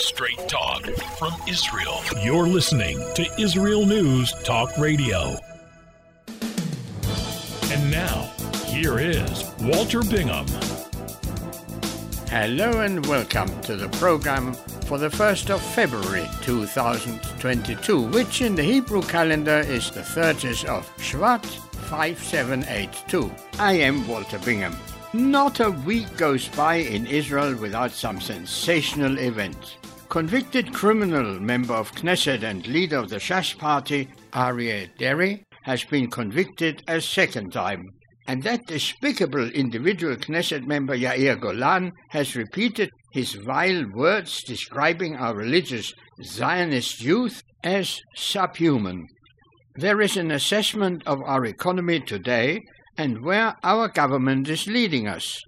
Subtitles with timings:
[0.00, 0.84] Straight talk
[1.18, 2.00] from Israel.
[2.22, 5.36] You're listening to Israel News Talk Radio.
[7.64, 8.30] And now,
[8.66, 10.46] here is Walter Bingham.
[12.28, 14.54] Hello and welcome to the program
[14.86, 20.88] for the 1st of February 2022, which in the Hebrew calendar is the 30th of
[20.98, 21.44] Shvat
[21.90, 23.32] 5782.
[23.58, 24.76] I am Walter Bingham.
[25.14, 29.78] Not a week goes by in Israel without some sensational event.
[30.10, 36.10] Convicted criminal member of Knesset and leader of the Shas party, Aryeh Deri, has been
[36.10, 37.88] convicted a second time.
[38.26, 45.34] And that despicable individual Knesset member Yair Golan has repeated his vile words describing our
[45.34, 45.90] religious
[46.22, 49.06] Zionist youth as subhuman.
[49.74, 52.60] There is an assessment of our economy today
[52.98, 55.40] and where our government is leading us.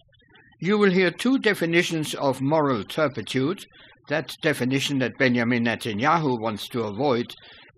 [0.60, 3.64] You will hear two definitions of moral turpitude,
[4.08, 7.26] that definition that Benjamin Netanyahu wants to avoid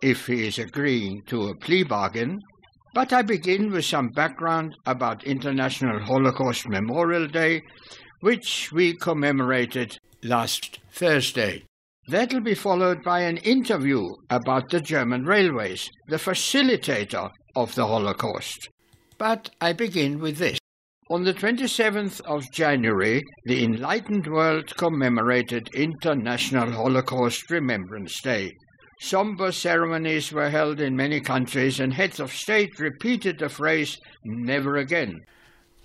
[0.03, 2.41] if he is agreeing to a plea bargain.
[2.95, 7.62] But I begin with some background about International Holocaust Memorial Day,
[8.20, 11.62] which we commemorated last Thursday.
[12.09, 18.69] That'll be followed by an interview about the German railways, the facilitator of the Holocaust.
[19.23, 20.59] But I begin with this.
[21.09, 28.56] On the 27th of January, the enlightened world commemorated International Holocaust Remembrance Day.
[29.01, 34.77] Somber ceremonies were held in many countries, and heads of state repeated the phrase, never
[34.77, 35.20] again.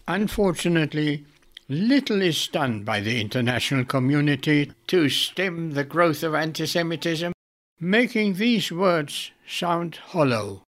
[0.08, 1.24] Unfortunately,
[1.70, 7.34] little is done by the international community to stem the growth of anti Semitism,
[7.80, 10.64] making these words sound hollow.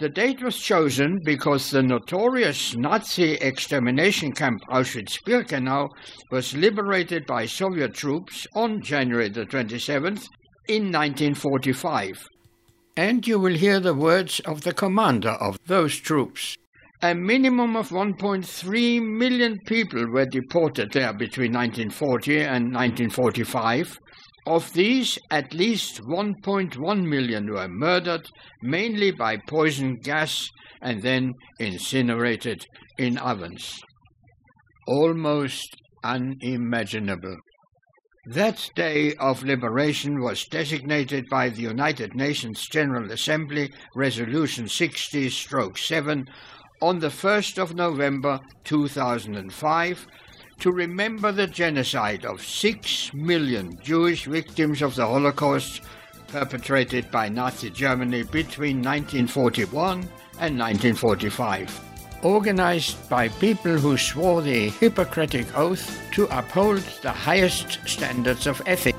[0.00, 5.88] The date was chosen because the notorious Nazi extermination camp Auschwitz-Birkenau
[6.32, 10.26] was liberated by Soviet troops on January the 27th
[10.66, 12.26] in 1945.
[12.96, 16.56] And you will hear the words of the commander of those troops.
[17.00, 23.96] A minimum of 1.3 million people were deported there between 1940 and 1945,
[24.46, 28.28] of these, at least 1.1 million were murdered,
[28.62, 30.50] mainly by poison gas
[30.82, 32.66] and then incinerated
[32.98, 33.80] in ovens.
[34.86, 37.38] Almost unimaginable.
[38.26, 46.26] That day of liberation was designated by the United Nations General Assembly Resolution 60 7
[46.80, 50.06] on the 1st of November 2005
[50.60, 55.82] to remember the genocide of six million Jewish victims of the Holocaust
[56.28, 60.00] perpetrated by Nazi Germany between 1941
[60.40, 61.80] and 1945.
[62.22, 68.98] Organized by people who swore the Hippocratic Oath to uphold the highest standards of ethics.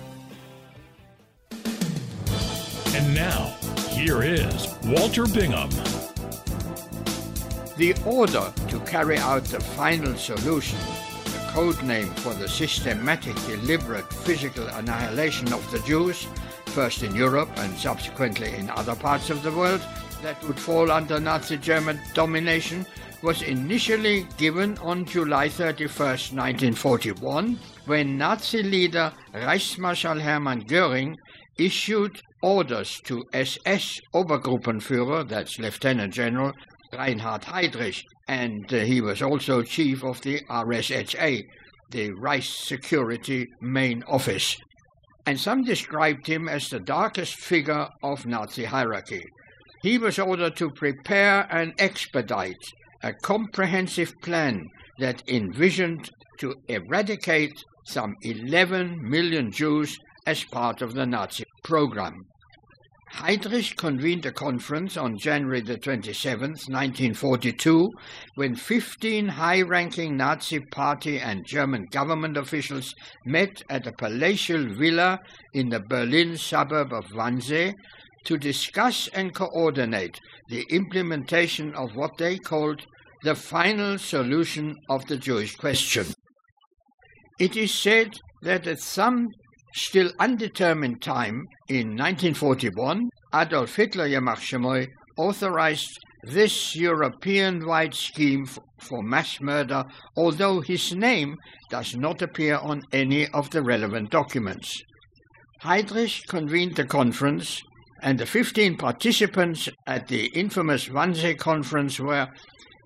[2.93, 3.55] And now,
[3.91, 5.69] here is Walter Bingham.
[7.77, 10.77] The order to carry out the final solution,
[11.23, 16.27] the code name for the systematic, deliberate physical annihilation of the Jews,
[16.65, 19.81] first in Europe and subsequently in other parts of the world,
[20.21, 22.85] that would fall under Nazi German domination,
[23.23, 31.15] was initially given on July 31, 1941, when Nazi leader Reichsmarschall Hermann Göring
[31.57, 36.53] issued orders to SS Obergruppenführer, that's Lieutenant General
[36.93, 41.43] Reinhard Heydrich, and uh, he was also chief of the RSHA,
[41.89, 44.57] the Reich Security Main Office.
[45.25, 49.23] And some described him as the darkest figure of Nazi hierarchy.
[49.81, 52.63] He was ordered to prepare and expedite
[53.03, 54.67] a comprehensive plan
[54.99, 56.09] that envisioned
[56.39, 62.25] to eradicate some 11 million Jews as part of the Nazi program.
[63.13, 67.91] Heydrich convened a conference on January the 27th, 1942,
[68.35, 75.19] when 15 high-ranking Nazi party and German government officials met at a palatial villa
[75.53, 77.73] in the Berlin suburb of Wannsee
[78.23, 82.85] to discuss and coordinate the implementation of what they called
[83.23, 86.05] the final solution of the Jewish question.
[87.39, 89.27] It is said that at some
[89.73, 94.87] still undetermined time in 1941, Adolf Hitler Yamach
[95.17, 98.47] authorized this European-wide scheme
[98.79, 99.83] for mass murder,
[100.15, 101.37] although his name
[101.69, 104.83] does not appear on any of the relevant documents.
[105.63, 107.61] Heydrich convened the conference,
[108.01, 112.27] and the 15 participants at the infamous Wannsee conference were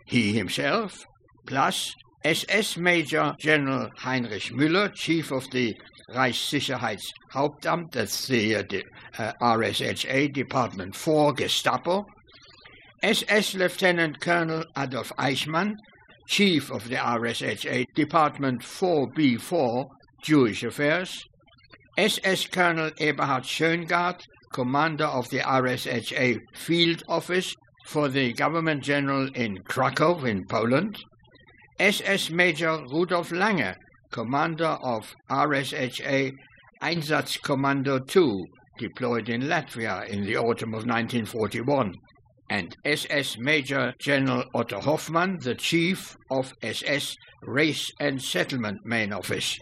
[0.06, 1.06] he himself,
[1.46, 5.77] plus SS Major General Heinrich Müller, Chief of the
[6.10, 8.63] Reichssicherheitshauptamt, that's the uh,
[9.19, 12.04] uh, RSHA Department 4 Gestapo,
[13.04, 15.75] SS Lieutenant Colonel Adolf Eichmann,
[16.27, 19.88] Chief of the RSHA Department 4B4
[20.24, 21.24] Jewish Affairs,
[21.95, 24.21] SS Colonel Eberhard Schöngarth,
[24.51, 27.54] Commander of the RSHA Field Office
[27.86, 31.06] for the Government General in Krakow in Poland,
[31.80, 33.75] SS Major Rudolf Lange,
[34.10, 36.31] Commander of RSHA
[36.81, 38.45] Einsatzkommando II,
[38.77, 41.95] deployed in Latvia in the autumn of 1941,
[42.50, 49.60] and SS Major General Otto Hofmann, the Chief of SS Race and Settlement Main Office.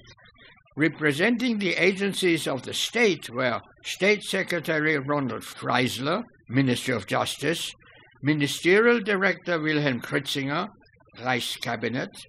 [0.75, 7.73] Representing the agencies of the state were State Secretary Roland Freisler, Ministry of Justice,
[8.21, 10.69] Ministerial Director Wilhelm Kritzinger,
[11.19, 12.25] Reichscabinet,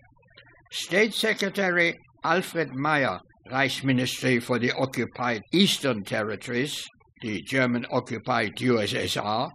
[0.71, 3.21] State Secretary Alfred Meyer,
[3.51, 6.87] Reichsministry for the Occupied Eastern Territories,
[7.21, 9.51] the German occupied USSR,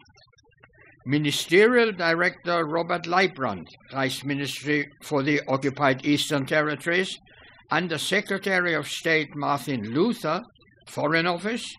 [1.06, 7.18] Ministerial Director Robert Leibbrandt, Reichsministry for the Occupied Eastern Territories,
[7.72, 10.44] Under Secretary of State Martin Luther,
[10.88, 11.76] Foreign Office,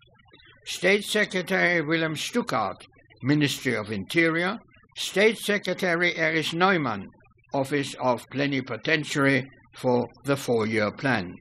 [0.65, 2.87] State Secretary Wilhelm Stuckart,
[3.23, 4.59] Ministry of Interior,
[4.97, 7.09] State Secretary Erich Neumann,
[7.53, 11.35] Office of Plenipotentiary for the four-year plan.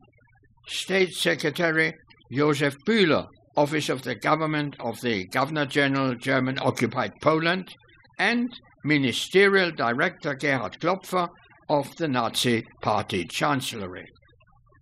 [0.67, 1.93] State Secretary
[2.31, 3.27] Josef Bühler,
[3.57, 7.73] Office of the Government of the Governor-General German Occupied Poland,
[8.17, 8.49] and
[8.83, 11.29] Ministerial Director Gerhard Klopfer
[11.69, 14.07] of the Nazi Party Chancellery.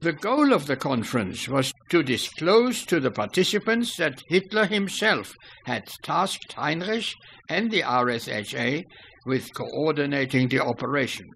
[0.02, 5.34] The goal of the conference was to disclose to the participants that Hitler himself
[5.66, 7.16] had tasked Heinrich
[7.50, 8.84] and the RSHA
[9.28, 11.28] with coordinating the operation.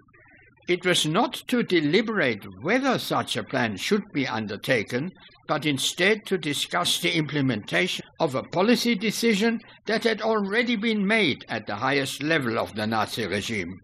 [0.67, 5.11] It was not to deliberate whether such a plan should be undertaken,
[5.47, 11.43] but instead to discuss the implementation of a policy decision that had already been made
[11.49, 13.79] at the highest level of the Nazi regime.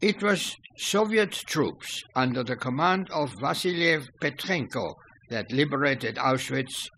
[0.00, 4.94] It was Soviet troops under the command of Vassiliev Petrenko
[5.30, 6.88] that liberated Auschwitz,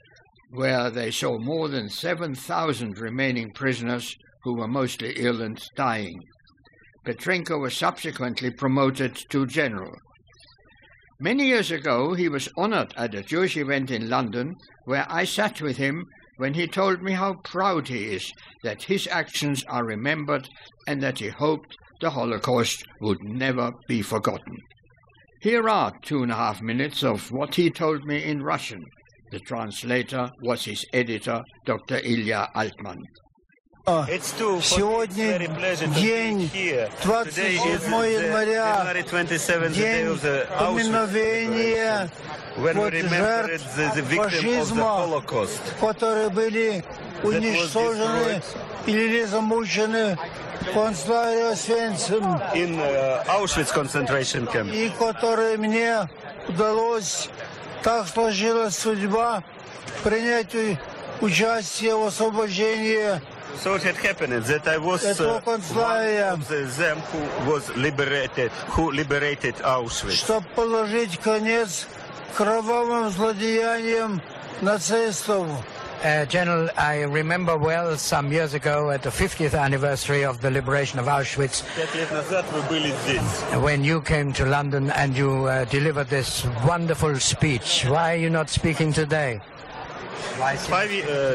[0.50, 6.22] where they saw more than 7,000 remaining prisoners who were mostly ill and dying.
[7.04, 9.94] Petrenko was subsequently promoted to general.
[11.20, 15.60] Many years ago, he was honored at a Jewish event in London where I sat
[15.60, 16.04] with him
[16.36, 18.32] when he told me how proud he is
[18.62, 20.48] that his actions are remembered
[20.86, 24.56] and that he hoped the Holocaust would never be forgotten.
[25.40, 28.84] Here are two and a half minutes of what he told me in Russian.
[29.30, 32.00] The translator was his editor, Dr.
[32.02, 33.04] Ilya Altman.
[33.86, 35.38] Сегодня
[35.94, 36.50] день
[37.02, 38.94] 27 января,
[39.68, 40.18] день
[40.58, 42.10] поминовения
[42.56, 43.62] вот жертв
[44.16, 45.22] фашизма,
[45.80, 46.82] которые были
[47.22, 48.42] уничтожены
[48.86, 50.16] или замучены
[50.62, 52.24] в концлагере Освенцим.
[52.54, 54.72] In uh, Auschwitz concentration camp.
[54.72, 56.08] И которые мне
[56.48, 57.28] удалось,
[57.82, 59.44] так сложилась судьба,
[60.02, 60.56] принять
[61.20, 63.20] участие в освобождении
[63.57, 68.51] So it had happened that I was uh, one of the, them who was liberated,
[68.71, 70.23] who liberated Auschwitz.
[70.23, 71.87] Чтобы положить конец
[72.37, 74.21] кровавым злодеяниям
[74.61, 75.47] нацистов.
[76.01, 80.97] Uh, General, I remember well some years ago at the 50th anniversary of the liberation
[80.97, 81.61] of Auschwitz.
[83.61, 87.83] When you came to London and you uh, delivered this wonderful speech.
[87.85, 89.41] Why are you not speaking today?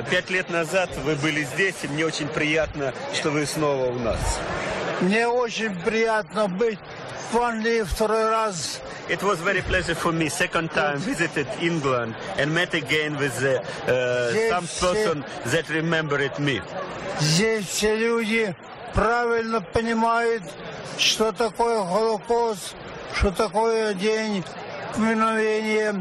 [0.10, 4.40] Пять лет назад вы были здесь, и мне очень приятно, что вы снова у нас.
[5.02, 6.80] Мне очень приятно быть
[7.32, 8.82] в Англии второй раз.
[9.08, 10.30] It was very pleasure for me.
[10.30, 13.62] Second time visited England and met again with uh,
[14.50, 16.62] some person that remembered me.
[17.20, 18.56] Здесь все люди
[18.94, 20.44] правильно понимают,
[20.98, 22.76] что такое Холокост,
[23.16, 24.44] что такое день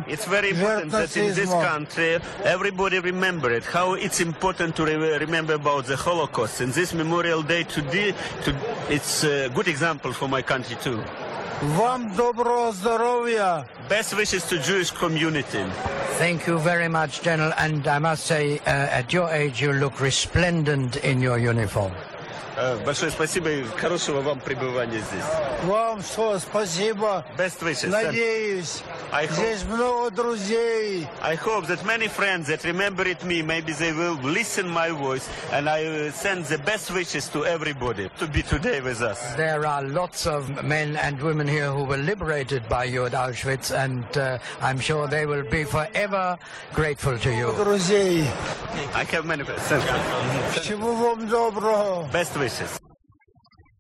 [0.08, 1.64] It's very important that in this нацизма.
[1.64, 3.64] country everybody remember it.
[3.64, 6.62] How it's important to re- remember about the Holocaust.
[6.62, 8.56] And this Memorial Day today, to,
[8.90, 11.04] it's a good example for my country too.
[11.78, 13.66] Вам доброго здоровья.
[13.90, 15.64] Best wishes to Jewish community.
[16.20, 17.54] Thank you very much, General.
[17.58, 21.94] And I must say, uh, at your age, you look resplendent in your uniform.
[22.58, 25.24] Э, Большое спасибо и хорошего вам пребывания здесь.
[25.64, 27.26] Вам что, спасибо.
[27.38, 27.86] Best wishes.
[27.86, 28.82] And Надеюсь,
[29.12, 31.08] I hope- здесь много друзей.
[31.22, 35.28] I hope that many friends that remember it me, maybe they will listen my voice,
[35.52, 39.20] and I uh, send the best wishes to everybody to be today with us.
[39.36, 43.72] There are lots of men and women here who were liberated by you at Auschwitz,
[43.72, 46.38] and uh, I'm sure they will be forever
[46.74, 47.48] grateful to you.
[47.58, 48.28] Друзей.
[48.96, 49.62] I have many friends.
[50.62, 52.08] Всего вам доброго.
[52.12, 52.47] Best wishes.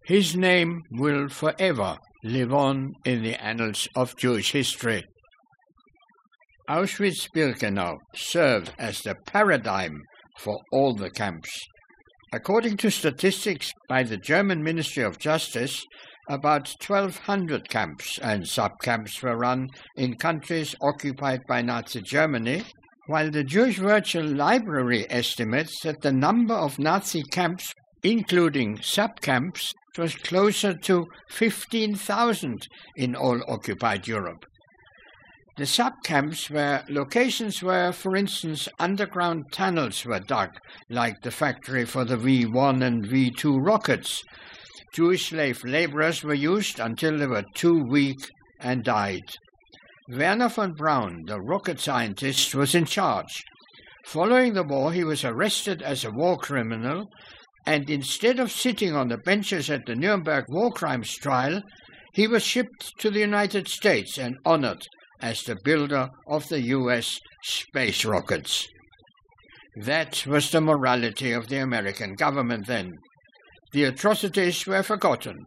[0.04, 5.04] His name will forever live on in the annals of Jewish history.
[6.68, 10.02] Auschwitz-Birkenau served as the paradigm
[10.38, 11.50] for all the camps.
[12.32, 15.86] According to statistics by the German Ministry of Justice,
[16.28, 22.64] about 1,200 camps and sub-camps were run in countries occupied by Nazi Germany,
[23.06, 27.72] while the Jewish Virtual Library estimates that the number of Nazi camps,
[28.02, 34.46] including sub-camps, was closer to 15,000 in all occupied Europe.
[35.56, 40.50] The sub-camps were locations where, for instance, underground tunnels were dug,
[40.88, 44.22] like the factory for the V-1 and V-2 rockets.
[44.94, 49.34] Jewish slave laborers were used until they were too weak and died.
[50.08, 53.42] Wernher von Braun, the rocket scientist, was in charge.
[54.06, 57.08] Following the war, he was arrested as a war criminal,
[57.66, 61.62] and instead of sitting on the benches at the Nuremberg war crimes trial,
[62.14, 64.86] he was shipped to the United States and honored
[65.20, 67.18] as the builder of the U.S.
[67.42, 68.66] space rockets.
[69.76, 72.98] That was the morality of the American government then.
[73.72, 75.46] The atrocities were forgotten.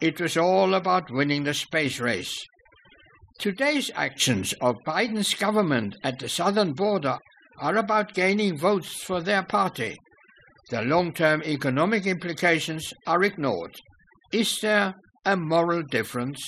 [0.00, 2.46] It was all about winning the space race.
[3.38, 7.18] Today's actions of Biden's government at the southern border
[7.58, 9.96] are about gaining votes for their party.
[10.72, 13.76] The long-term economic implications are ignored.
[14.32, 16.40] Is there a moral difference?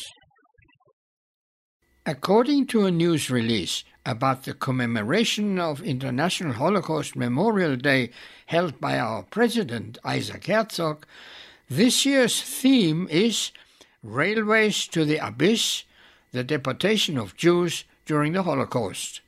[2.07, 8.13] According to a news release about the commemoration of International Holocaust Memorial Day
[8.47, 11.05] held by our President Isaac Herzog,
[11.69, 13.53] this year's theme is
[14.03, 15.85] Railways to the Abyss,
[16.33, 19.21] the deportation of Jews during the Holocaust.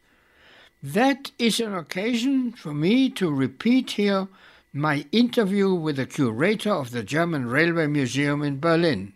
[0.82, 4.28] That is an occasion for me to repeat here
[4.76, 9.14] my interview with the curator of the German Railway Museum in Berlin.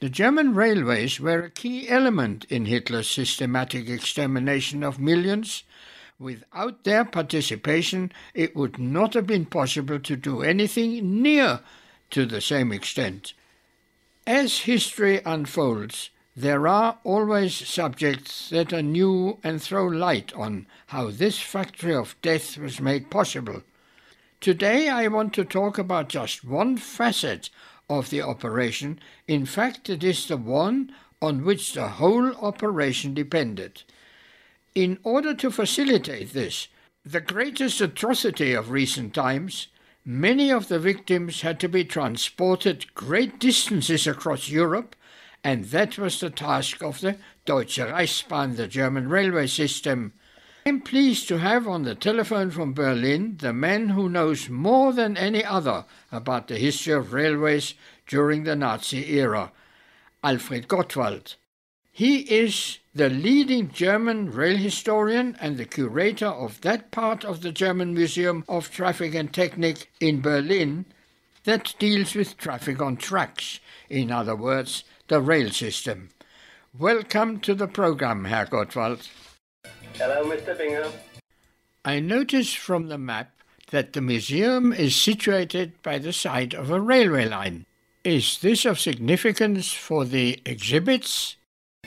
[0.00, 5.62] The German railways were a key element in Hitler's systematic extermination of millions.
[6.18, 11.60] Without their participation, it would not have been possible to do anything near
[12.10, 13.32] to the same extent.
[14.26, 21.10] As history unfolds, there are always subjects that are new and throw light on how
[21.10, 23.62] this factory of death was made possible.
[24.42, 27.48] Today I want to talk about just one facet
[27.88, 28.98] of the operation.
[29.28, 33.84] In fact, it is the one on which the whole operation depended.
[34.74, 36.66] In order to facilitate this,
[37.06, 39.68] the greatest atrocity of recent times,
[40.04, 44.96] many of the victims had to be transported great distances across Europe,
[45.44, 50.14] and that was the task of the Deutsche Reichsbahn, the German railway system.
[50.64, 55.16] I'm pleased to have on the telephone from Berlin the man who knows more than
[55.16, 57.74] any other about the history of railways
[58.06, 59.50] during the Nazi era,
[60.22, 61.34] Alfred Gottwaldt.
[61.90, 67.50] He is the leading German rail historian and the curator of that part of the
[67.50, 70.84] German Museum of Traffic and Technik in Berlin
[71.42, 73.58] that deals with traffic on tracks,
[73.90, 76.10] in other words, the rail system.
[76.78, 79.08] Welcome to the program, Herr Gottwaldt.
[79.96, 80.56] Hello, Mr.
[80.56, 80.90] Binger.
[81.84, 83.30] I notice from the map
[83.70, 87.66] that the museum is situated by the side of a railway line.
[88.04, 91.36] Is this of significance for the exhibits?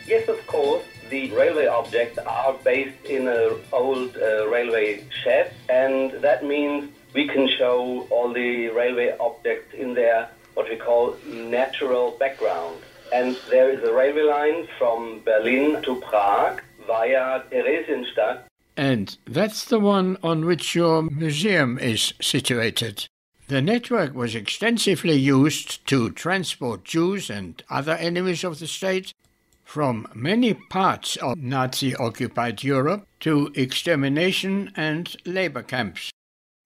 [0.06, 0.84] Yes, of course.
[1.10, 7.28] The railway objects are based in an old uh, railway shed, and that means we
[7.28, 12.78] can show all the railway objects in their what we call natural background.
[13.14, 18.44] And there is a railway line from Berlin to Prague via Theresienstadt.
[18.78, 23.08] And that's the one on which your museum is situated.
[23.48, 29.14] The network was extensively used to transport Jews and other enemies of the state.
[29.66, 36.12] from many parts of Nazi occupied Europe to extermination and labor camps.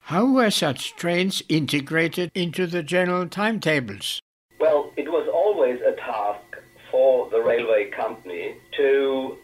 [0.01, 4.21] How were such trains integrated into the general timetables?
[4.59, 6.41] Well, it was always a task
[6.91, 9.37] for the railway company to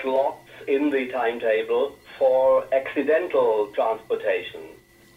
[0.00, 4.60] slots in the timetable for accidental transportation.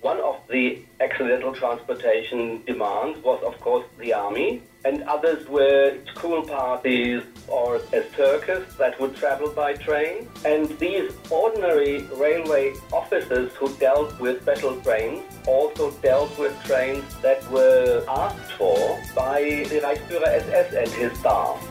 [0.01, 6.41] One of the accidental transportation demands was, of course, the army, and others were school
[6.41, 10.27] parties or a circus that would travel by train.
[10.43, 17.47] And these ordinary railway officers who dealt with special trains also dealt with trains that
[17.51, 21.70] were asked for by the Reichsführer SS and his staff.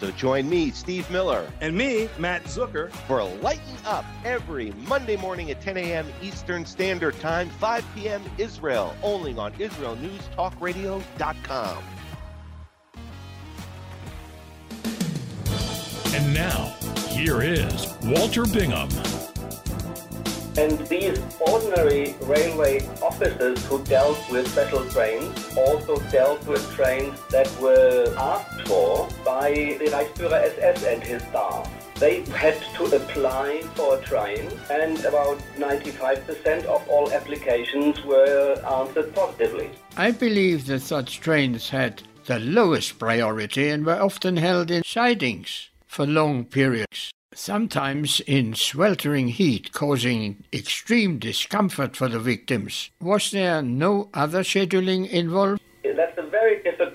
[0.00, 1.52] So join me, Steve Miller.
[1.60, 2.90] And me, Matt Zucker.
[3.06, 6.06] For Lighten Up every Monday morning at 10 a.m.
[6.22, 8.22] Eastern Standard Time, 5 p.m.
[8.38, 11.84] Israel, only on IsraelNewsTalkRadio.com.
[16.14, 16.74] And now,
[17.08, 18.88] here is Walter Bingham.
[20.58, 27.50] And these ordinary railway officers who dealt with special trains also dealt with trains that
[27.60, 31.70] were asked for by the Reichsführer SS and his staff.
[31.96, 39.14] They had to apply for a train, and about 95% of all applications were answered
[39.14, 39.70] positively.
[39.96, 45.68] I believe that such trains had the lowest priority and were often held in sidings
[45.86, 52.90] for long periods sometimes in sweltering heat, causing extreme discomfort for the victims.
[53.00, 55.60] Was there no other scheduling involved?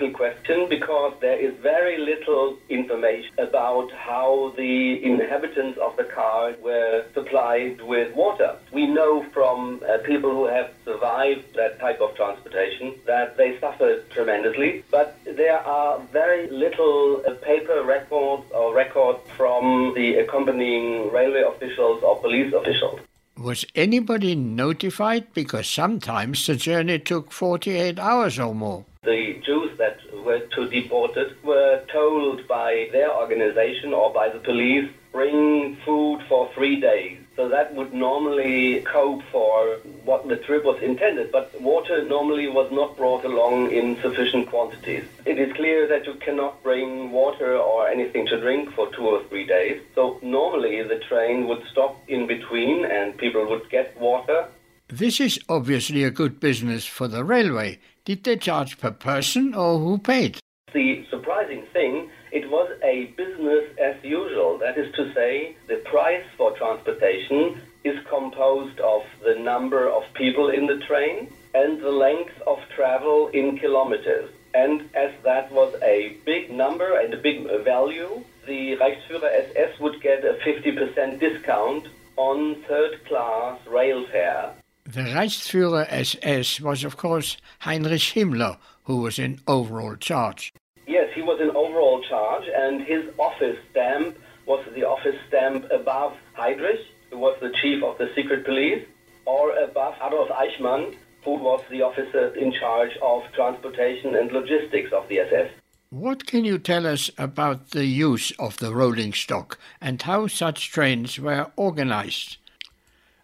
[0.10, 7.06] Question because there is very little information about how the inhabitants of the car were
[7.14, 8.56] supplied with water.
[8.72, 14.10] We know from uh, people who have survived that type of transportation that they suffered
[14.10, 21.44] tremendously, but there are very little uh, paper records or records from the accompanying railway
[21.44, 23.00] officials or police officials.
[23.38, 25.32] Was anybody notified?
[25.36, 28.86] Because sometimes the journey took 48 hours or more.
[29.04, 34.92] The Jews that were to deported were told by their organization or by the police,
[35.12, 37.18] bring food for three days.
[37.36, 42.72] So that would normally cope for what the trip was intended, but water normally was
[42.72, 45.06] not brought along in sufficient quantities.
[45.26, 49.24] It is clear that you cannot bring water or anything to drink for two or
[49.24, 49.82] three days.
[49.96, 54.48] So normally the train would stop in between and people would get water.
[54.90, 57.80] This is obviously a good business for the railway.
[58.12, 60.38] Did they charge per person or who paid?
[60.74, 64.58] The surprising thing, it was a business as usual.
[64.58, 70.50] That is to say, the price for transportation is composed of the number of people
[70.50, 74.30] in the train and the length of travel in kilometers.
[74.54, 80.02] And as that was a big number and a big value, the Reichsführer SS would
[80.02, 84.52] get a 50% discount on third class rail fare.
[84.86, 90.52] The Reichsführer SS was, of course, Heinrich Himmler, who was in overall charge.
[90.88, 94.18] Yes, he was in overall charge, and his office stamp
[94.48, 98.84] was the office stamp above Heydrich, who was the chief of the secret police,
[99.26, 105.08] or above Adolf Eichmann, who was the officer in charge of transportation and logistics of
[105.08, 105.52] the SS.
[105.92, 110.72] What can you tell us about the use of the rolling stock and how such
[110.72, 112.38] trains were organized?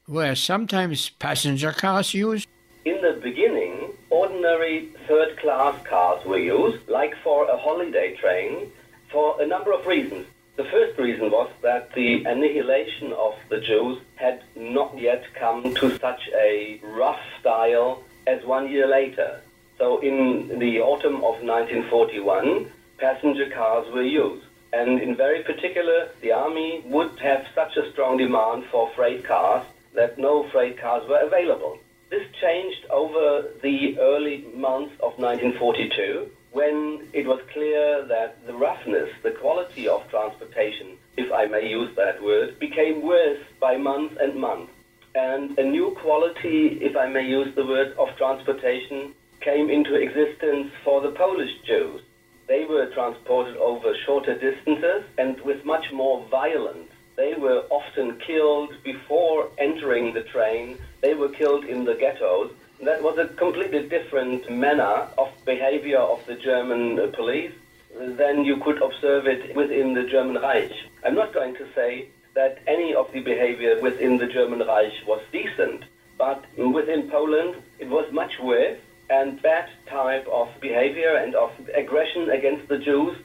[0.10, 2.48] Were sometimes passenger cars used?
[2.86, 8.72] In the beginning, ordinary third class cars were used, like for a holiday train,
[9.12, 10.26] for a number of reasons.
[10.56, 15.98] The first reason was that the annihilation of the Jews had not yet come to
[15.98, 19.42] such a rough style as one year later.
[19.78, 24.46] So in the autumn of 1941, passenger cars were used.
[24.72, 29.66] And in very particular, the army would have such a strong demand for freight cars
[29.98, 31.80] that no freight cars were available.
[32.10, 39.10] This changed over the early months of 1942 when it was clear that the roughness,
[39.24, 44.40] the quality of transportation, if I may use that word, became worse by month and
[44.40, 44.70] month.
[45.14, 50.72] And a new quality, if I may use the word, of transportation came into existence
[50.84, 52.02] for the Polish Jews.
[52.48, 56.87] They were transported over shorter distances and with much more violence.
[57.18, 60.78] They were often killed before entering the train.
[61.02, 62.52] They were killed in the ghettos.
[62.84, 67.54] That was a completely different manner of behavior of the German uh, police
[68.00, 70.72] than you could observe it within the German Reich.
[71.04, 75.22] I'm not going to say that any of the behavior within the German Reich was
[75.32, 75.86] decent,
[76.20, 78.78] but within Poland it was much worse,
[79.10, 83.18] and that type of behavior and of aggression against the Jews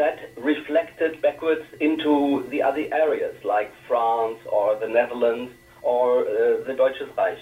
[0.00, 6.72] that reflected backwards into the other areas like France or the Netherlands or uh, the
[6.74, 7.36] Deutsches Reich.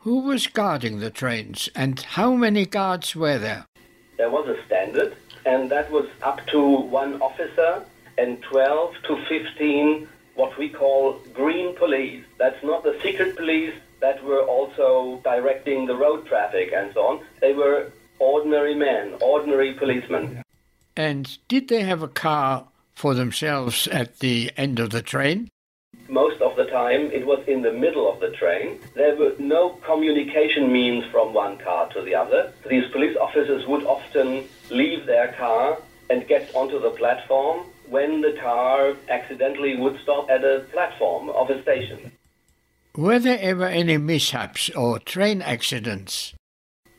[0.00, 3.66] Who was guarding the trains and how many guards were there?
[4.16, 6.60] There was a standard, and that was up to
[7.02, 7.84] one officer
[8.16, 12.24] and 12 to 15 what we call green police.
[12.38, 17.20] That's not the secret police that were also directing the road traffic and so on.
[17.42, 20.43] They were ordinary men, ordinary policemen.
[20.96, 25.50] And did they have a car for themselves at the end of the train?
[26.08, 28.78] Most of the time, it was in the middle of the train.
[28.94, 32.52] There were no communication means from one car to the other.
[32.68, 35.78] These police officers would often leave their car
[36.10, 41.50] and get onto the platform when the car accidentally would stop at a platform of
[41.50, 42.12] a station.
[42.96, 46.34] Were there ever any mishaps or train accidents?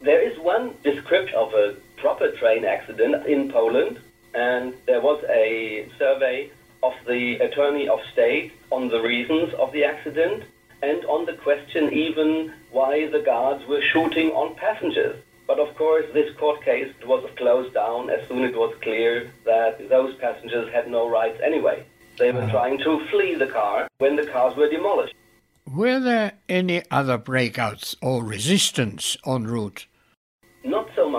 [0.02, 1.76] There is one description of a
[2.16, 4.00] proper train accident in Poland,
[4.34, 6.50] and there was a survey
[6.82, 10.44] of the Attorney of State on the reasons of the accident
[10.82, 15.18] and on the question even why the guards were shooting on passengers.
[15.46, 19.30] But of course, this court case was closed down as soon as it was clear
[19.44, 21.86] that those passengers had no rights anyway.
[22.18, 22.52] They were ah.
[22.52, 25.16] trying to flee the car when the cars were demolished.
[25.70, 29.88] Were there any other breakouts or resistance en route?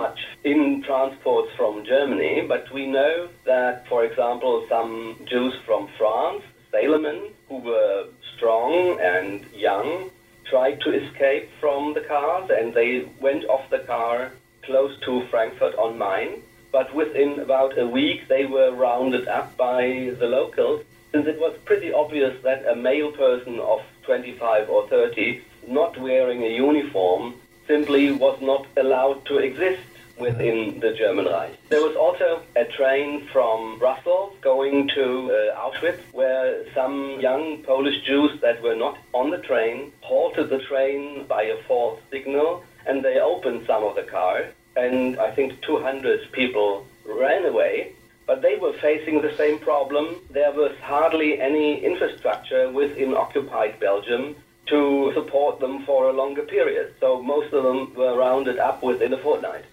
[0.03, 6.43] Much in transports from Germany, but we know that, for example, some Jews from France,
[6.71, 8.05] sailormen who were
[8.35, 10.11] strong and young,
[10.45, 14.31] tried to escape from the cars and they went off the car
[14.61, 16.43] close to Frankfurt on Main.
[16.71, 19.81] But within about a week, they were rounded up by
[20.19, 25.41] the locals, since it was pretty obvious that a male person of 25 or 30,
[25.67, 27.33] not wearing a uniform,
[27.67, 29.83] simply was not allowed to exist
[30.17, 31.55] within the German Reich.
[31.69, 38.01] There was also a train from Brussels going to uh, Auschwitz where some young Polish
[38.03, 43.03] Jews that were not on the train halted the train by a false signal and
[43.03, 47.93] they opened some of the cars and I think 200 people ran away.
[48.25, 50.17] But they were facing the same problem.
[50.29, 54.35] There was hardly any infrastructure within occupied Belgium
[54.67, 56.93] to support them for a longer period.
[56.99, 59.65] So most of them were rounded up within a fortnight.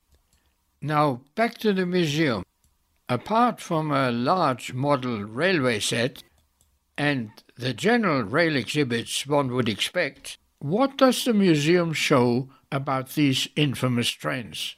[0.80, 2.44] Now, back to the museum.
[3.08, 6.22] Apart from a large model railway set
[6.96, 13.48] and the general rail exhibits one would expect, what does the museum show about these
[13.56, 14.76] infamous trains?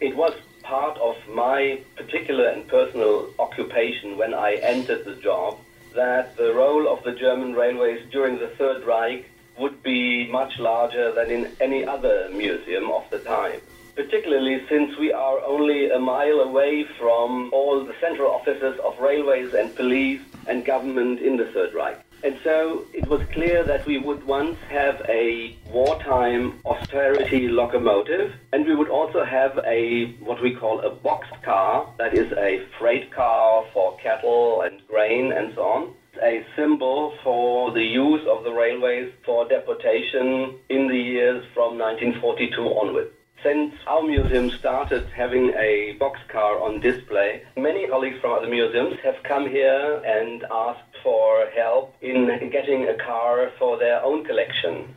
[0.00, 5.58] It was part of my particular and personal occupation when I entered the job
[5.94, 9.24] that the role of the German railways during the Third Reich
[9.58, 13.60] would be much larger than in any other museum of the time.
[13.94, 19.54] Particularly since we are only a mile away from all the central offices of railways
[19.54, 21.98] and police and government in the Third Reich.
[22.22, 28.66] And so it was clear that we would once have a wartime austerity locomotive, and
[28.66, 33.12] we would also have a what we call a box car, that is a freight
[33.12, 35.94] car for cattle and grain and so on.
[36.22, 42.62] A symbol for the use of the railways for deportation in the years from 1942
[42.62, 43.10] onwards.
[43.42, 49.22] Since our museum started having a boxcar on display, many colleagues from other museums have
[49.24, 54.96] come here and asked for help in getting a car for their own collection.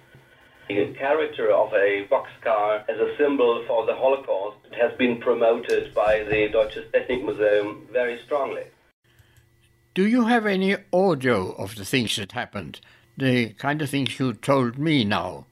[0.69, 6.23] The character of a boxcar as a symbol for the Holocaust has been promoted by
[6.23, 8.63] the Deutsches Technikmuseum very strongly.
[9.99, 12.79] Do you have any audio of the things that happened?
[13.17, 15.45] The kind of things you told me now?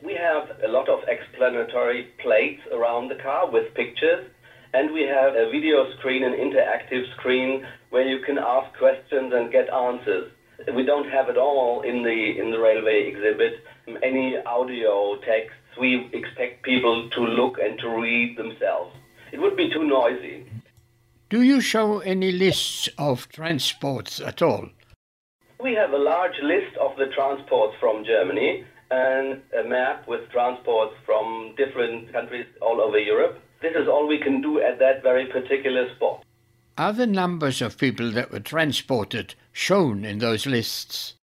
[0.00, 4.30] We have a lot of explanatory plates around the car with pictures,
[4.74, 9.50] and we have a video screen, an interactive screen where you can ask questions and
[9.50, 10.30] get answers.
[10.72, 13.54] We don't have it all in the in the railway exhibit.
[14.04, 18.94] Any audio text, we expect people to look and to read themselves.
[19.32, 20.46] It would be too noisy.
[21.30, 24.68] Do you show any lists of transports at all?
[25.62, 30.96] We have a large list of the transports from Germany, and a map with transports
[31.06, 33.38] from different countries all over Europe.
[33.62, 36.24] This is all we can do at that very particular spot.
[36.76, 41.14] Are the numbers of people that were transported shown in those lists?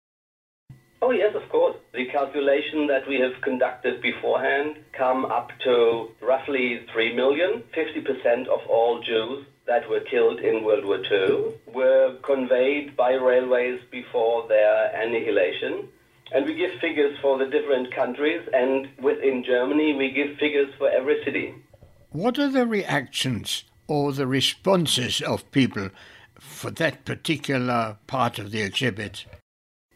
[1.02, 1.74] Oh, yes, of course.
[1.92, 7.64] The calculation that we have conducted beforehand come up to roughly 3 million.
[7.74, 13.80] 50% of all Jews that were killed in World War II were conveyed by railways
[13.90, 15.88] before their annihilation.
[16.32, 20.88] And we give figures for the different countries, and within Germany, we give figures for
[20.88, 21.54] every city.
[22.10, 25.90] What are the reactions or the responses of people
[26.40, 29.24] for that particular part of the exhibit?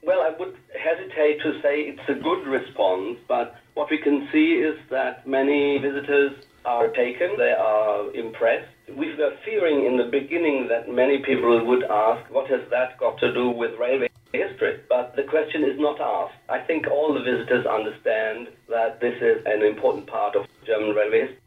[0.03, 4.55] Well, I would hesitate to say it's a good response, but what we can see
[4.55, 6.33] is that many visitors
[6.65, 8.69] are taken, they are impressed.
[8.97, 13.19] We were fearing in the beginning that many people would ask, what has that got
[13.19, 14.81] to do with railway history?
[14.89, 16.35] But the question is not asked.
[16.49, 21.21] I think all the visitors understand that this is an important part of German railway
[21.21, 21.39] history.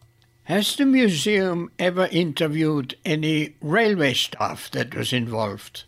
[0.43, 5.85] Has the museum ever interviewed any railway staff that was involved?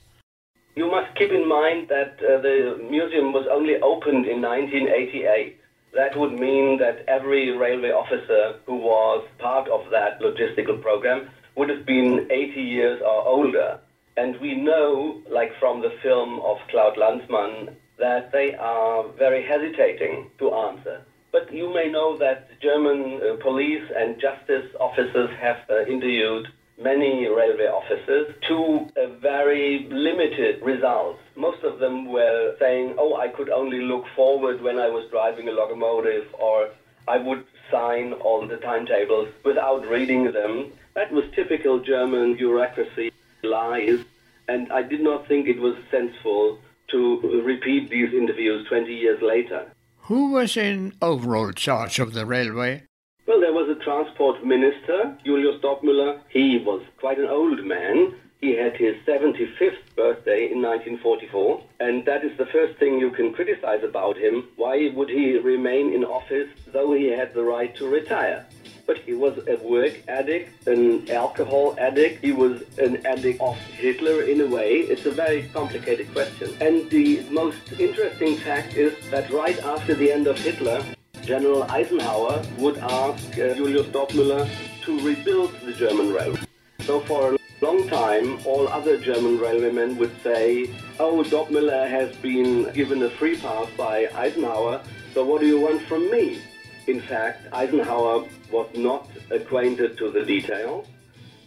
[0.76, 5.58] You must keep in mind that uh, the museum was only opened in 1988.
[5.94, 11.70] That would mean that every railway officer who was part of that logistical program would
[11.70, 13.80] have been 80 years or older.
[14.18, 20.30] And we know, like from the film of Claude Lanzmann, that they are very hesitating
[20.40, 21.02] to answer.
[21.32, 26.48] But you may know that German uh, police and justice officers have uh, interviewed
[26.82, 31.20] many railway officers to a very limited results.
[31.36, 35.48] Most of them were saying, oh, I could only look forward when I was driving
[35.48, 36.70] a locomotive, or
[37.08, 40.72] I would sign all the timetables without reading them.
[40.96, 43.12] That was typical German bureaucracy
[43.44, 44.00] lies,
[44.48, 46.60] and I did not think it was sensible
[46.92, 49.70] to repeat these interviews 20 years later.
[50.04, 52.84] Who was in overall charge of the railway?
[53.28, 56.22] Well, there was a transport minister, Julius Dorpmüller.
[56.30, 58.16] He was quite an old man.
[58.46, 63.34] He had his 75th birthday in 1944, and that is the first thing you can
[63.34, 64.50] criticize about him.
[64.56, 68.46] Why would he remain in office though he had the right to retire?
[68.86, 72.24] But he was a work addict, an alcohol addict.
[72.24, 74.74] He was an addict of Hitler in a way.
[74.94, 76.56] It's a very complicated question.
[76.62, 80.86] And the most interesting fact is that right after the end of Hitler,
[81.24, 84.48] General Eisenhower would ask uh, Julius Dorpmüller
[84.84, 86.42] to rebuild the German railway.
[86.82, 93.02] So for long time, all other German railwaymen would say, oh, Dorpmüller has been given
[93.04, 94.82] a free pass by Eisenhower,
[95.14, 96.42] so what do you want from me?
[96.88, 100.88] In fact, Eisenhower was not acquainted to the details,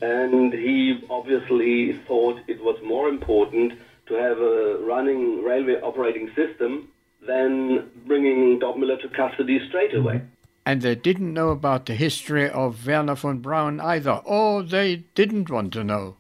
[0.01, 3.75] and he obviously thought it was more important
[4.07, 6.89] to have a running railway operating system
[7.27, 10.23] than bringing Dorpmüller to custody straight away.
[10.69, 15.49] And they didn't know about the history of Wernher von Braun either, or they didn't
[15.49, 16.17] want to know.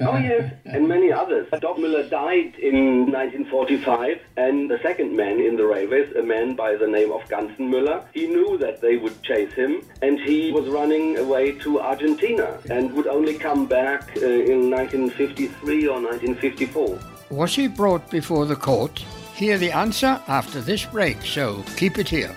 [0.00, 1.48] Oh, yes, and many others.
[1.50, 6.86] Dorpmüller died in 1945, and the second man in the railways, a man by the
[6.86, 11.50] name of Ganzenmüller, he knew that they would chase him, and he was running away
[11.58, 17.00] to Argentina and would only come back uh, in 1953 or 1954.
[17.30, 19.04] Was he brought before the court?
[19.34, 22.36] Hear the answer after this break, so keep it here.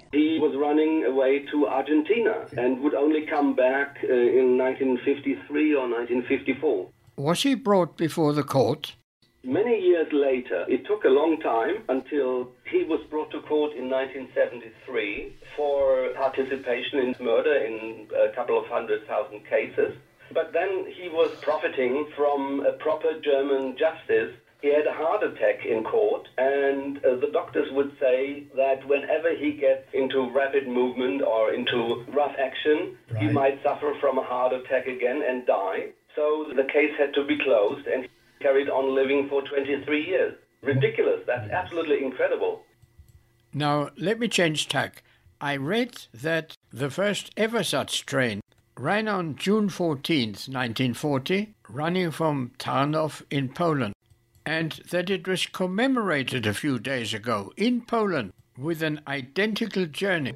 [0.11, 5.87] He was running away to Argentina and would only come back uh, in 1953 or
[5.87, 6.89] 1954.
[7.15, 8.95] Was he brought before the court?
[9.43, 13.89] Many years later, it took a long time until he was brought to court in
[13.89, 19.95] 1973 for participation in murder in a couple of hundred thousand cases.
[20.33, 25.65] But then he was profiting from a proper German justice he had a heart attack
[25.65, 31.23] in court, and uh, the doctors would say that whenever he gets into rapid movement
[31.23, 33.23] or into rough action, right.
[33.23, 35.89] he might suffer from a heart attack again and die.
[36.15, 40.35] So the case had to be closed, and he carried on living for 23 years.
[40.61, 41.21] Ridiculous.
[41.25, 42.61] That's absolutely incredible.
[43.53, 45.03] Now, let me change tack.
[45.41, 48.41] I read that the first ever such train
[48.77, 53.93] ran on June 14th, 1940, running from Tarnów in Poland.
[54.45, 60.35] And that it was commemorated a few days ago in Poland with an identical journey.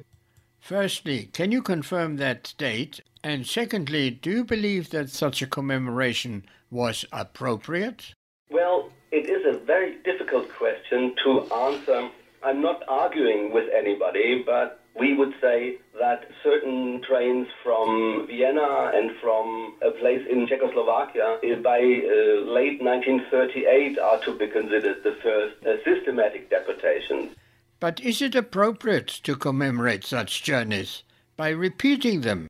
[0.60, 3.00] Firstly, can you confirm that date?
[3.22, 8.14] And secondly, do you believe that such a commemoration was appropriate?
[8.50, 12.10] Well, it is a very difficult question to answer.
[12.42, 19.10] I'm not arguing with anybody, but we would say that certain trains from Vienna and
[19.20, 25.54] from a place in Czechoslovakia by uh, late 1938 are to be considered the first
[25.66, 27.34] uh, systematic deportations.
[27.78, 31.02] But is it appropriate to commemorate such journeys
[31.36, 32.48] by repeating them?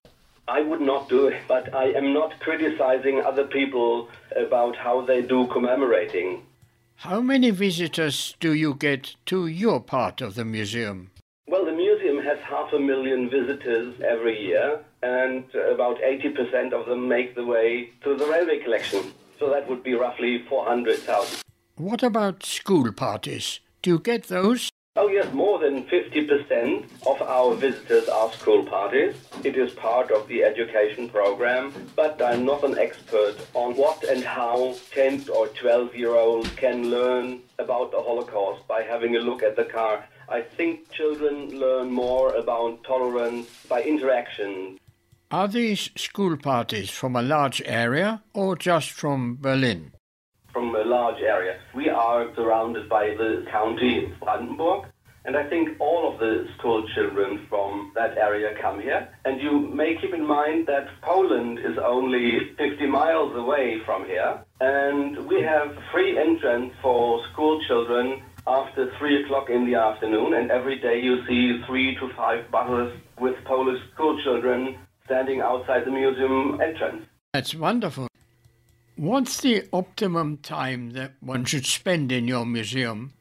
[0.49, 5.21] I would not do it, but I am not criticizing other people about how they
[5.21, 6.43] do commemorating.
[6.95, 11.11] How many visitors do you get to your part of the museum?
[11.49, 17.09] Well, the museum has half a million visitors every year, and about 80% of them
[17.09, 19.13] make the way to the railway collection.
[19.39, 21.43] So that would be roughly 400,000.
[21.77, 23.61] What about school parties?
[23.83, 24.71] Do you get those?
[24.99, 29.15] Oh, yes, more than 50% of our visitors are school parties.
[29.45, 34.25] It is part of the education program, but I'm not an expert on what and
[34.25, 39.43] how 10 or 12 year olds can learn about the Holocaust by having a look
[39.43, 40.03] at the car.
[40.29, 44.79] I think children learn more about tolerance by interaction.
[45.31, 49.93] Are these school parties from a large area or just from Berlin?
[50.57, 51.59] from a large area.
[51.75, 54.87] We are surrounded by the county of Brandenburg,
[55.27, 59.07] and I think all of the school children from that area come here.
[59.27, 64.41] And you may keep in mind that Poland is only 50 miles away from here,
[64.63, 70.51] and we have free entrance for school children after 3 o'clock in the afternoon, and
[70.51, 75.91] every day you see three to five buses with Polish school children standing outside the
[75.91, 77.05] museum entrance.
[77.33, 78.09] That's wonderful.
[78.97, 83.13] What's the optimum time that one should spend in your museum?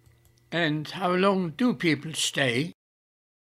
[0.52, 2.72] And how long do people stay?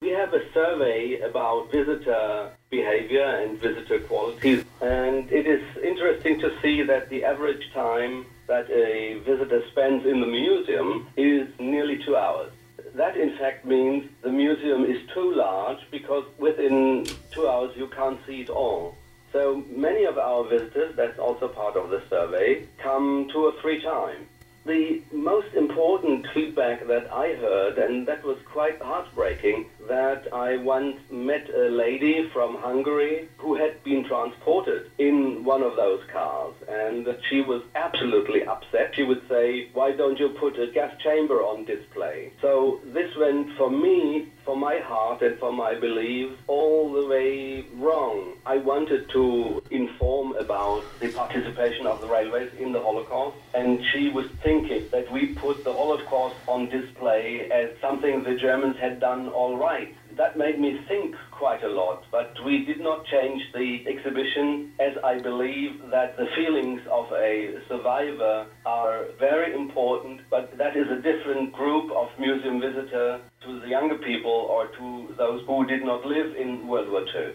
[0.02, 6.50] We have a survey about visitor behavior and visitor qualities, and it is interesting to
[6.60, 12.16] see that the average time that a visitor spends in the museum is nearly two
[12.16, 12.52] hours.
[12.94, 18.20] That, in fact, means the museum is too large because within two hours you can't
[18.26, 18.96] see it all.
[19.32, 23.82] So many of our visitors, that's also part of the survey, come two or three
[23.82, 24.28] times.
[24.64, 30.98] The most important feedback that I heard, and that was quite heartbreaking, that I once
[31.10, 37.06] met a lady from Hungary who had been transported in one of those cars, and
[37.06, 38.94] that she was absolutely upset.
[38.94, 42.32] She would say, Why don't you put a gas chamber on display?
[42.40, 47.64] So this went for me, for my heart, and for my beliefs all the way
[47.74, 48.34] wrong.
[48.46, 54.08] I wanted to inform about the participation of the railways in the Holocaust, and she
[54.08, 59.28] was thinking that we put the Holocaust on display as something the Germans had done
[59.28, 59.73] all right
[60.16, 64.92] that made me think quite a lot, but we did not change the exhibition as
[65.02, 71.02] I believe that the feelings of a survivor are very important, but that is a
[71.02, 76.06] different group of museum visitor to the younger people or to those who did not
[76.06, 77.32] live in World War II.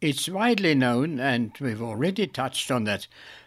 [0.00, 3.06] It's widely known, and we've already touched on that,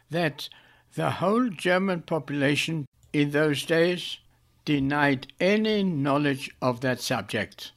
[0.10, 0.50] that
[0.96, 4.18] the whole German population in those days
[4.66, 7.72] denied any knowledge of that subject.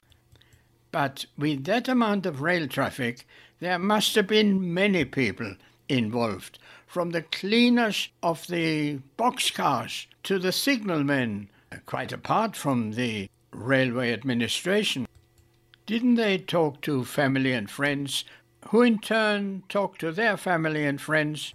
[0.94, 3.26] But with that amount of rail traffic,
[3.58, 5.56] there must have been many people
[5.88, 11.48] involved, from the cleaners of the boxcars to the signalmen,
[11.84, 15.08] quite apart from the railway administration.
[15.84, 18.24] Didn't they talk to family and friends,
[18.68, 21.54] who in turn talked to their family and friends?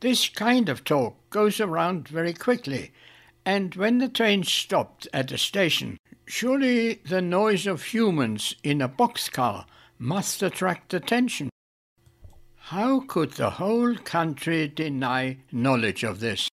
[0.00, 2.92] This kind of talk goes around very quickly,
[3.44, 5.98] and when the train stopped at a station,
[6.30, 9.64] Surely the noise of humans in a boxcar
[9.98, 11.50] must attract attention.
[12.54, 16.48] How could the whole country deny knowledge of this?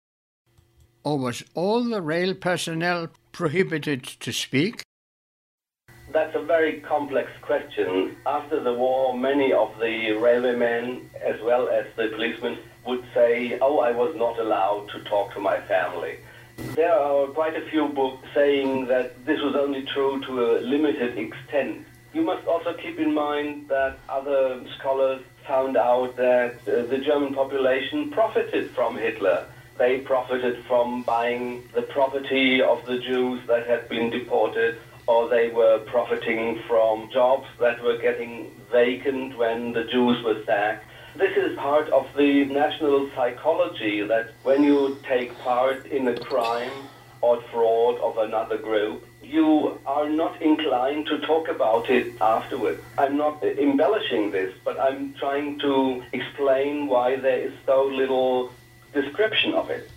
[1.03, 4.81] Or was all the rail personnel prohibited to speak?
[6.11, 8.17] That's a very complex question.
[8.25, 13.77] After the war, many of the railwaymen, as well as the policemen, would say, Oh,
[13.77, 16.17] I was not allowed to talk to my family.
[16.57, 21.15] There are quite a few books saying that this was only true to a limited
[21.17, 21.85] extent.
[22.13, 27.35] You must also keep in mind that other scholars found out that uh, the German
[27.35, 29.45] population profited from Hitler.
[29.77, 35.49] They profited from buying the property of the Jews that had been deported, or they
[35.49, 40.86] were profiting from jobs that were getting vacant when the Jews were sacked.
[41.17, 46.89] This is part of the national psychology that when you take part in a crime,
[47.21, 52.81] or fraud of another group, you are not inclined to talk about it afterwards.
[52.97, 58.51] I'm not embellishing this, but I'm trying to explain why there is so little
[58.93, 59.89] description of it.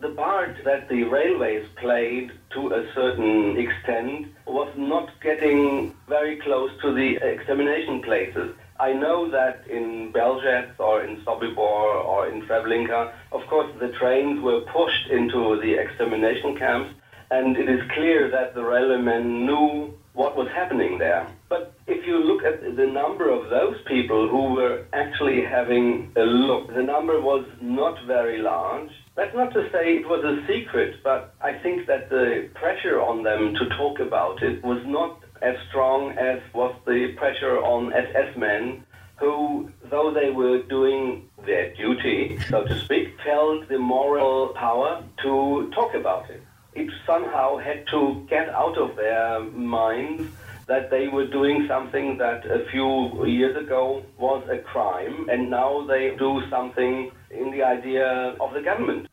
[0.00, 6.70] The part that the railways played to a certain extent was not getting very close
[6.82, 8.54] to the examination places.
[8.78, 14.42] I know that in Belzec or in Sobibor or in Treblinka, of course, the trains
[14.42, 16.90] were pushed into the extermination camps,
[17.30, 21.26] and it is clear that the railwaymen knew what was happening there.
[21.48, 26.22] But if you look at the number of those people who were actually having a
[26.22, 28.90] look, the number was not very large.
[29.16, 33.22] That's not to say it was a secret, but I think that the pressure on
[33.22, 38.36] them to talk about it was not as strong as was the pressure on SS
[38.36, 38.84] men
[39.16, 45.70] who, though they were doing their duty, so to speak, felt the moral power to
[45.74, 46.42] talk about it.
[46.74, 50.32] It somehow had to get out of their minds
[50.66, 55.86] that they were doing something that a few years ago was a crime, and now
[55.86, 59.06] they do something in the idea of the government.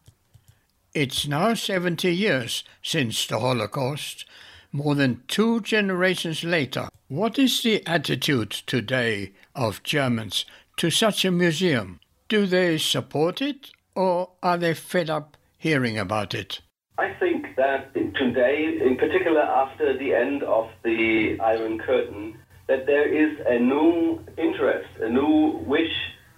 [0.94, 4.26] It's now 70 years since the Holocaust,
[4.72, 6.88] more than two generations later.
[7.08, 10.46] What is the attitude today of Germans
[10.78, 12.00] to such a museum?
[12.30, 16.62] Do they support it or are they fed up hearing about it?
[16.98, 23.08] I think that today, in particular after the end of the Iron Curtain, that there
[23.08, 25.92] is a new interest, a new wish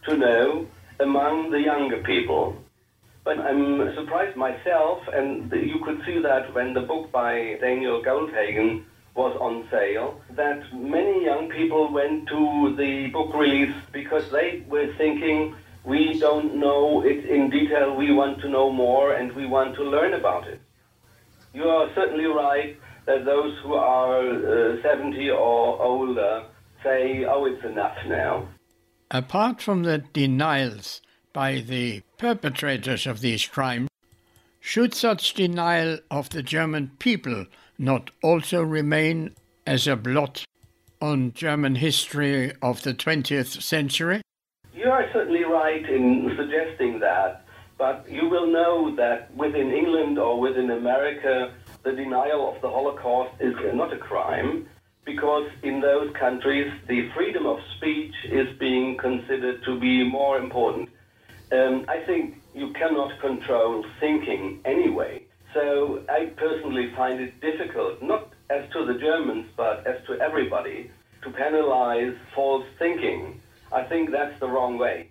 [0.08, 0.68] to know
[1.00, 2.58] among the younger people.
[3.24, 8.84] But I'm surprised myself, and you could see that when the book by Daniel Goldhagen
[9.16, 14.94] was on sale, that many young people went to the book release because they were
[14.98, 15.56] thinking,
[15.86, 19.84] we don't know it in detail, we want to know more, and we want to
[19.84, 20.60] learn about it.
[21.54, 26.46] You are certainly right that those who are uh, 70 or older
[26.84, 28.48] say, oh, it's enough now.
[29.12, 31.02] Apart from the denials
[31.34, 33.90] by the perpetrators of these crimes,
[34.60, 39.36] should such denial of the German people not also remain
[39.68, 40.46] as a blot
[41.02, 44.22] on German history of the 20th century?
[44.74, 47.46] You are certainly right in suggesting that,
[47.78, 51.54] but you will know that within England or within America,
[51.84, 54.68] the denial of the Holocaust is not a crime
[55.06, 60.88] because in those countries the freedom of speech is being considered to be more important.
[61.54, 65.24] Um, I think you cannot control thinking anyway.
[65.54, 70.90] So I personally find it difficult, not as to the Germans, but as to everybody,
[71.22, 73.40] to penalize false thinking.
[73.72, 75.10] I think that's the wrong way.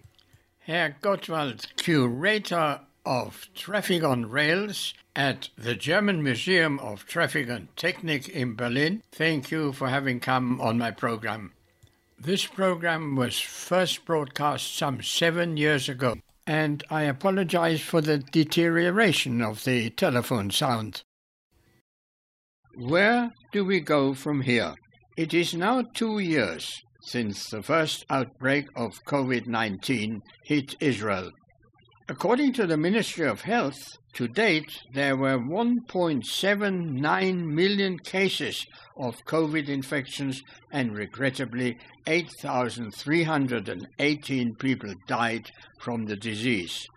[0.66, 8.28] Herr Gottwaldt, curator of Traffic on Rails at the German Museum of Traffic and Technik
[8.28, 11.52] in Berlin, thank you for having come on my program.
[12.18, 16.16] This program was first broadcast some seven years ago
[16.46, 21.02] and I apologize for the deterioration of the telephone sound.
[22.76, 24.74] Where do we go from here?
[25.16, 31.30] It is now two years since the first outbreak of COVID 19 hit Israel.
[32.08, 39.68] According to the Ministry of Health, to date there were 1.79 million cases of COVID
[39.68, 40.42] infections,
[40.72, 45.48] and regrettably, 8,318 people died
[45.80, 46.88] from the disease.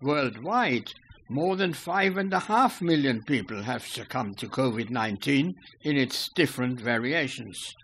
[0.00, 0.90] Worldwide,
[1.28, 7.74] more than 5.5 million people have succumbed to COVID 19 in its different variations.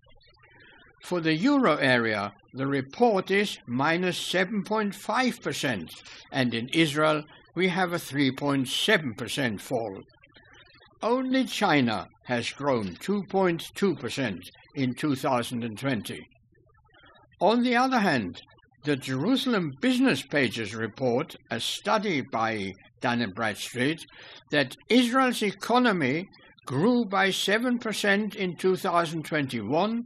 [1.03, 5.89] For the euro area, the report is minus 7.5%,
[6.31, 7.23] and in Israel,
[7.55, 10.01] we have a 3.7% fall.
[11.01, 16.27] Only China has grown 2.2% in 2020.
[17.39, 18.41] On the other hand,
[18.83, 24.05] the Jerusalem Business Pages report, a study by Dun & Bradstreet,
[24.51, 26.27] that Israel's economy
[26.65, 30.03] grew by 7% in 2021,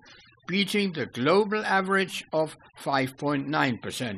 [0.48, 4.18] beating the global average of 5.9%.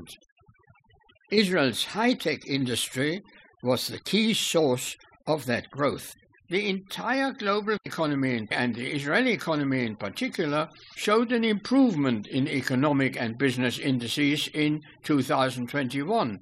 [1.31, 3.21] Israel's high-tech industry
[3.63, 4.95] was the key source
[5.25, 6.13] of that growth.
[6.49, 13.19] The entire global economy and the Israeli economy in particular showed an improvement in economic
[13.19, 16.39] and business indices in 2021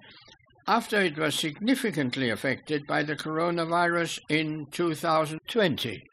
[0.67, 6.03] after it was significantly affected by the coronavirus in 2020.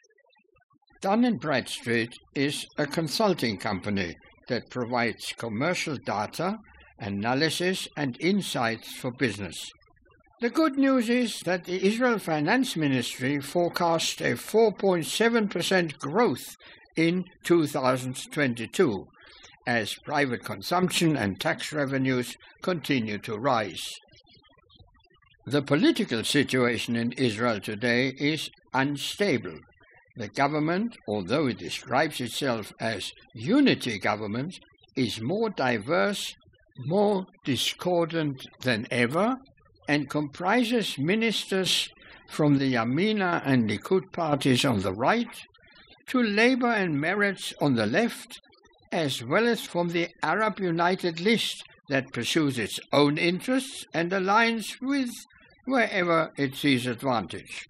[1.01, 4.17] Dun & Bradstreet is a consulting company
[4.49, 6.59] that provides commercial data,
[6.99, 9.71] analysis and insights for business.
[10.41, 16.57] The good news is that the Israel Finance Ministry forecasts a 4.7% growth
[16.97, 19.07] in 2022
[19.67, 23.99] as private consumption and tax revenues continue to rise.
[25.51, 29.61] The political situation in Israel today is unstable.
[30.15, 34.61] The government, although it describes itself as unity government,
[34.95, 36.35] is more diverse,
[36.85, 39.39] more discordant than ever,
[39.89, 41.89] and comprises ministers
[42.29, 45.35] from the Yamina and Likud parties on the right
[46.09, 48.39] to Labour and Meretz on the left,
[48.93, 54.75] as well as from the Arab United List that pursues its own interests and aligns
[54.83, 55.09] with
[55.69, 57.67] wherever it sees advantage.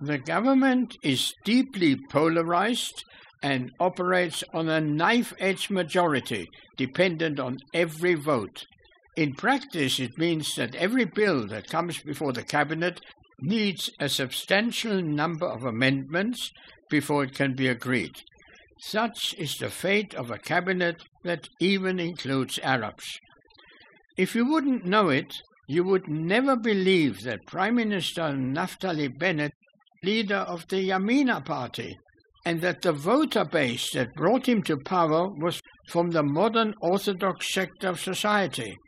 [0.00, 3.04] The government is deeply polarized
[3.42, 8.64] and operates on a knife-edge majority dependent on every vote
[9.18, 13.00] in practice, it means that every bill that comes before the Cabinet
[13.40, 16.52] needs a substantial number of amendments
[16.88, 18.14] before it can be agreed.
[18.80, 23.18] Such is the fate of a cabinet that even includes Arabs.
[24.16, 29.52] If you wouldn't know it, you would never believe that Prime Minister Naftali Bennett,
[30.02, 31.98] leader of the Yamina party,
[32.46, 37.52] and that the voter base that brought him to power was from the modern Orthodox
[37.52, 38.78] sect of society.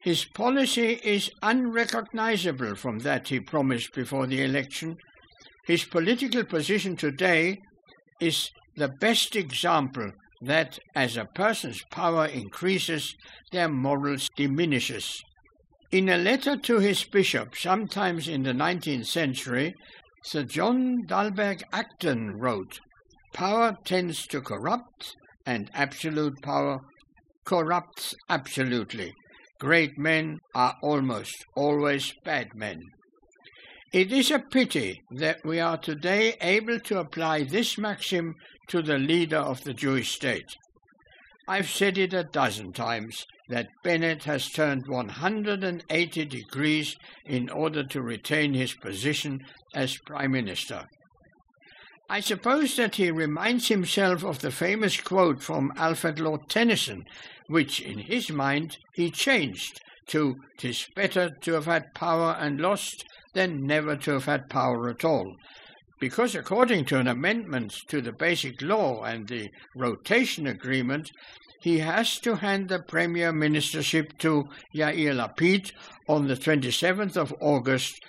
[0.00, 4.96] His policy is unrecognizable from that he promised before the election.
[5.66, 7.58] His political position today
[8.20, 13.14] is the best example that as a person's power increases,
[13.50, 15.22] their morals diminishes.
[15.92, 19.74] In a letter to his bishop, sometimes in the 19th century,
[20.24, 22.80] Sir John Dalberg Acton wrote,
[23.34, 25.14] Power tends to corrupt,
[25.44, 26.80] and absolute power
[27.44, 29.12] corrupts absolutely.
[29.60, 32.80] Great men are almost always bad men.
[33.92, 38.34] It is a pity that we are today able to apply this maxim
[38.68, 40.56] to the leader of the Jewish state.
[41.48, 48.00] I've said it a dozen times that Bennett has turned 180 degrees in order to
[48.00, 49.40] retain his position
[49.74, 50.86] as Prime Minister.
[52.08, 57.04] I suppose that he reminds himself of the famous quote from Alfred Lord Tennyson
[57.48, 63.04] which in his mind he changed to "'Tis better to have had power and lost
[63.34, 65.36] than never to have had power at all."
[66.02, 71.12] Because according to an amendment to the Basic Law and the Rotation Agreement,
[71.60, 75.70] he has to hand the Premier Ministership to Yair Lapid
[76.08, 78.00] on the 27th of August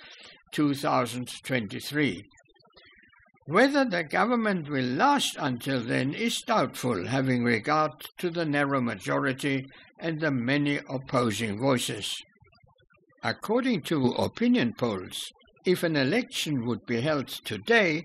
[0.50, 2.24] 2023.
[3.46, 9.68] Whether the government will last until then is doubtful, having regard to the narrow majority
[10.00, 12.20] and the many opposing voices.
[13.22, 15.30] According to opinion polls,
[15.64, 18.04] if an election would be held today,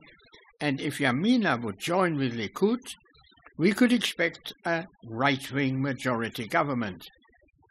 [0.62, 2.96] and if Yamina would join with Likud,
[3.58, 7.06] we could expect a right-wing majority government.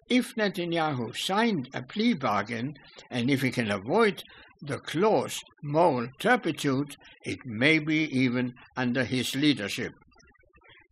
[0.08, 2.74] If Netanyahu signed a plea bargain,
[3.10, 4.22] and if he can avoid
[4.60, 9.92] the clause moral turpitude, it may be even under his leadership.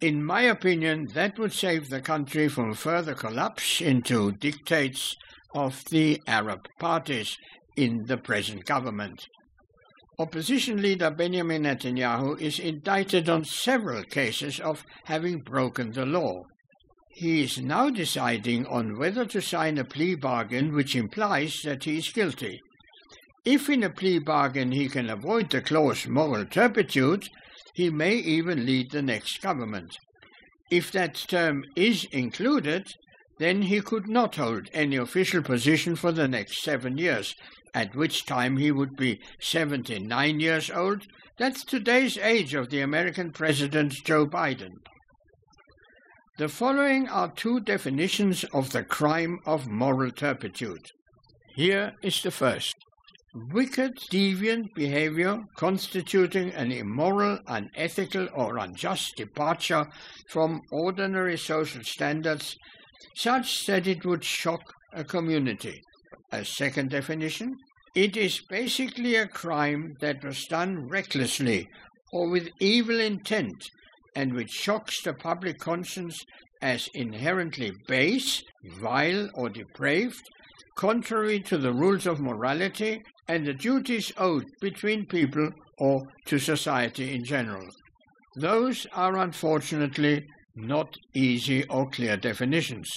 [0.00, 5.16] In my opinion, that would save the country from further collapse into dictates
[5.54, 7.38] of the Arab parties
[7.76, 9.26] in the present government.
[10.18, 16.42] Opposition leader Benjamin Netanyahu is indicted on several cases of having broken the law.
[17.10, 21.98] He is now deciding on whether to sign a plea bargain which implies that he
[21.98, 22.60] is guilty.
[23.44, 27.28] If in a plea bargain he can avoid the clause moral turpitude,
[27.74, 29.98] he may even lead the next government.
[30.70, 32.88] If that term is included,
[33.38, 37.34] then he could not hold any official position for the next seven years,
[37.76, 41.06] at which time he would be 79 years old.
[41.36, 44.78] That's today's age of the American President Joe Biden.
[46.38, 50.86] The following are two definitions of the crime of moral turpitude.
[51.54, 52.74] Here is the first
[53.52, 59.86] wicked, deviant behavior constituting an immoral, unethical, or unjust departure
[60.30, 62.56] from ordinary social standards,
[63.14, 64.62] such that it would shock
[64.94, 65.82] a community.
[66.32, 67.56] A second definition,
[67.96, 71.66] it is basically a crime that was done recklessly
[72.12, 73.70] or with evil intent
[74.14, 76.22] and which shocks the public conscience
[76.60, 78.42] as inherently base,
[78.80, 80.22] vile, or depraved,
[80.76, 87.14] contrary to the rules of morality and the duties owed between people or to society
[87.14, 87.66] in general.
[88.36, 92.90] Those are unfortunately not easy or clear definitions.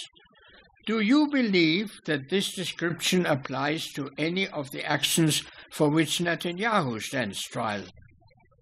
[0.89, 6.99] Do you believe that this description applies to any of the actions for which Netanyahu
[6.99, 7.83] stands trial?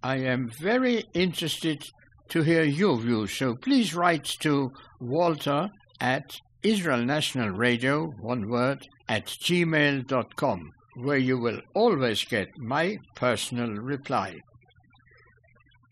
[0.04, 1.86] I am very interested
[2.28, 5.70] to hear your views, so please write to walter
[6.02, 13.72] at Israel National Radio, one word, at gmail.com, where you will always get my personal
[13.72, 14.36] reply.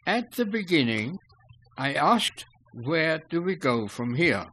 [0.05, 1.17] At the beginning,
[1.77, 4.47] I asked, where do we go from here?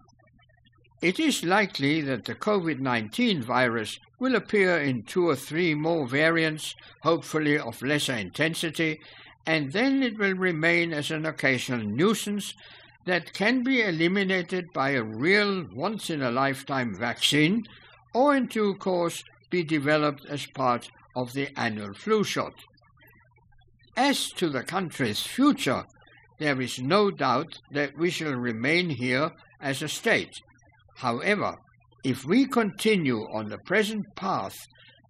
[1.03, 6.07] It is likely that the COVID 19 virus will appear in two or three more
[6.07, 9.01] variants, hopefully of lesser intensity,
[9.45, 12.55] and then it will remain as an occasional nuisance
[13.05, 17.65] that can be eliminated by a real once in a lifetime vaccine
[18.15, 22.55] or in due course be developed as part of the annual flu shot.
[23.97, 25.85] As to the country's future,
[26.39, 30.41] there is no doubt that we shall remain here as a state.
[31.03, 31.57] However,
[32.05, 34.57] if we continue on the present path,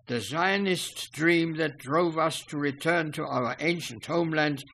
[0.06, 4.64] the Zionist dream that drove us to return to our ancient homeland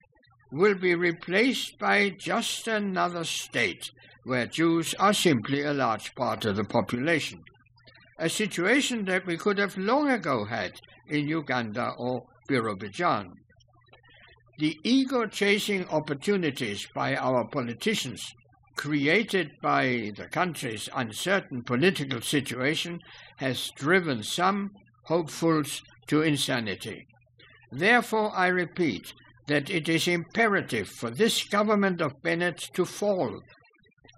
[0.52, 3.90] will be replaced by just another state
[4.22, 7.40] where Jews are simply a large part of the population.
[8.20, 10.70] A situation that we could have long ago had
[11.08, 13.32] in Uganda or Birobidzhan.
[14.60, 18.24] The ego chasing opportunities by our politicians
[18.78, 23.00] created by the country's uncertain political situation
[23.38, 24.70] has driven some
[25.06, 27.04] hopefuls to insanity.
[27.72, 29.12] Therefore, I repeat
[29.48, 33.40] that it is imperative for this government of Bennett to fall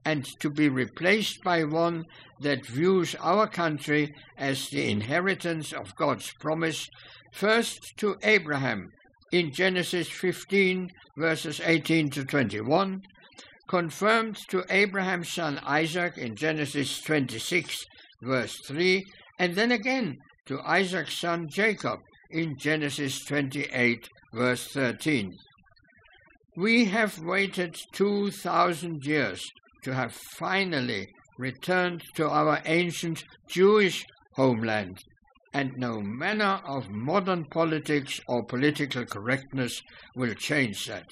[0.05, 2.05] and to be replaced by one
[2.41, 6.89] that views our country as the inheritance of God's promise,
[7.33, 8.91] first to Abraham
[9.33, 13.03] in Genesis 15, verses 18 to 21,
[13.71, 17.87] confirmed to Abraham's son Isaac in Genesis 26,
[18.21, 19.05] verse 3,
[19.39, 22.01] and then again to Isaac's son Jacob
[22.33, 25.37] in Genesis 28, verse 13.
[26.57, 29.49] We have waited 2,000 years
[29.85, 31.07] to have finally
[31.39, 34.05] returned to our ancient Jewish
[34.35, 34.99] homeland,
[35.55, 39.81] and no manner of modern politics or political correctness
[40.17, 41.07] will change that.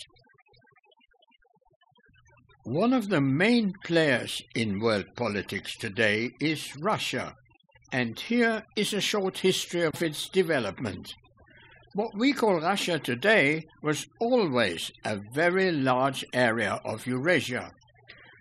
[2.69, 7.35] One of the main players in world politics today is Russia,
[7.91, 11.14] and here is a short history of its development.
[11.95, 17.73] What we call Russia today was always a very large area of Eurasia.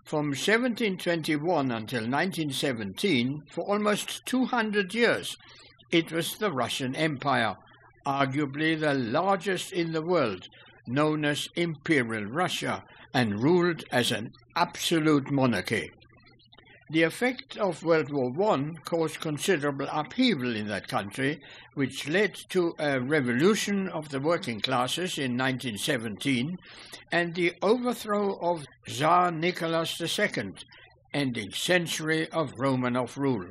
[0.03, 5.37] From 1721 until 1917, for almost 200 years,
[5.89, 7.55] it was the Russian Empire,
[8.05, 10.49] arguably the largest in the world,
[10.87, 12.83] known as Imperial Russia,
[13.13, 15.91] and ruled as an absolute monarchy.
[16.89, 21.41] The effect of World War I caused considerable upheaval in that country,
[21.73, 26.57] which led to a revolution of the working classes in 1917
[27.11, 30.53] and the overthrow of Tsar Nicholas II,
[31.13, 33.49] ending century of Romanov rule.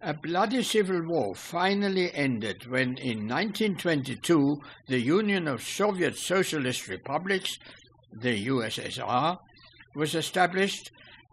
[0.00, 7.58] A bloody civil war finally ended when, in 1922, the Union of Soviet Socialist Republics,
[8.12, 9.38] the USSR,
[9.96, 10.92] was established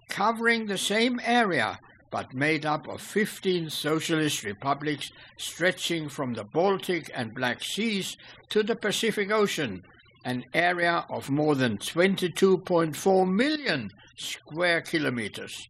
[0.10, 1.78] covering the same area
[2.10, 8.18] but made up of 15 socialist republics stretching from the Baltic and Black Seas
[8.50, 9.84] to the Pacific Ocean,
[10.24, 15.70] an area of more than 22.4 million square kilometers.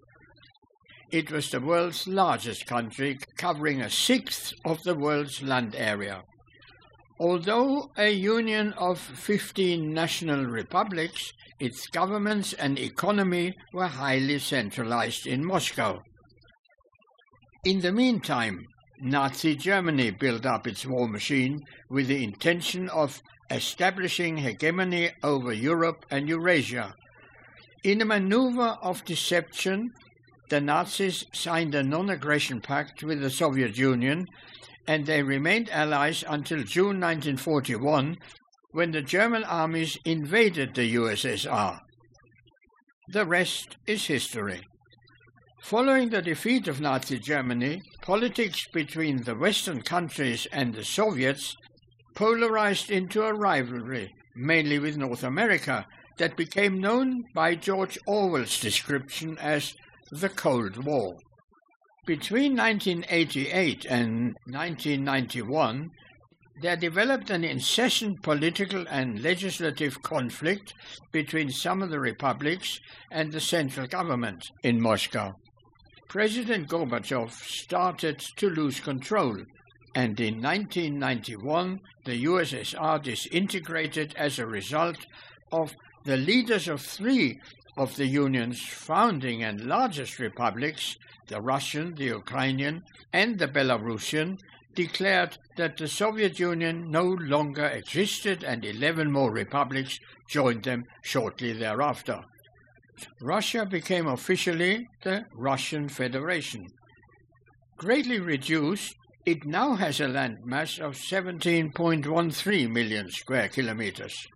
[1.16, 6.24] It was the world's largest country, covering a sixth of the world's land area.
[7.22, 15.46] Although a union of 15 national republics, its governments and economy were highly centralized in
[15.46, 16.02] Moscow.
[17.64, 18.66] In the meantime,
[19.00, 26.06] Nazi Germany built up its war machine with the intention of establishing hegemony over Europe
[26.12, 26.94] and Eurasia.
[27.86, 29.94] In a maneuver of deception,
[30.50, 34.26] the Nazis signed a non aggression pact with the Soviet Union
[34.88, 38.18] and they remained allies until June 1941
[38.72, 41.80] when the German armies invaded the USSR.
[43.08, 44.62] The rest is history.
[45.64, 51.56] Following the defeat of Nazi Germany, politics between the Western countries and the Soviets
[52.16, 55.86] polarized into a rivalry, mainly with North America,
[56.18, 59.74] that became known by George Orwell's description as
[60.20, 61.18] the Cold War.
[62.06, 65.90] Between 1988 and 1991,
[66.62, 70.74] there developed an incessant political and legislative conflict
[71.12, 72.80] between some of the republics
[73.12, 75.34] and the central government in Moscow.
[76.08, 79.36] President Gorbachev started to lose control,
[79.96, 85.06] and in 1991 the USSR disintegrated as a result
[85.52, 85.74] of
[86.06, 87.40] the leaders of three
[87.78, 90.96] of the Union's founding and largest republics,
[91.28, 94.38] the Russian, the Ukrainian, and the Belarusian,
[94.76, 100.00] declared that the Soviet Union no longer existed and 11 more republics
[100.30, 102.22] joined them shortly thereafter.
[103.22, 106.68] Russia became officially the Russian Federation.
[107.78, 108.96] Greatly reduced,
[109.26, 114.28] it now has a landmass of 17.13 million square kilometers.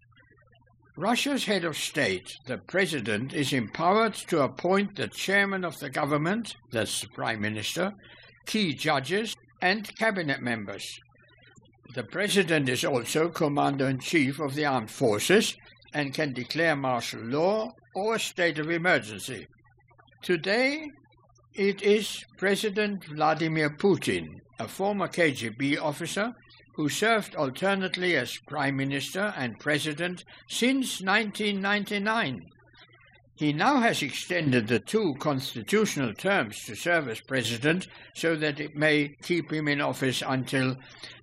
[1.00, 6.58] Russia's head of state, the president, is empowered to appoint the chairman of the government,
[6.72, 7.94] the prime minister,
[8.46, 11.00] key judges, and cabinet members.
[11.96, 15.56] The president is also commander in chief of the armed forces
[15.94, 19.48] and can declare martial law or a state of emergency.
[20.22, 20.86] Today,
[21.54, 24.28] it is President Vladimir Putin,
[24.60, 26.34] a former KGB officer
[26.80, 32.46] who served alternately as Prime Minister and President since 1999.
[33.36, 38.78] He now has extended the two constitutional terms to serve as President so that it
[38.78, 40.78] may keep him in office until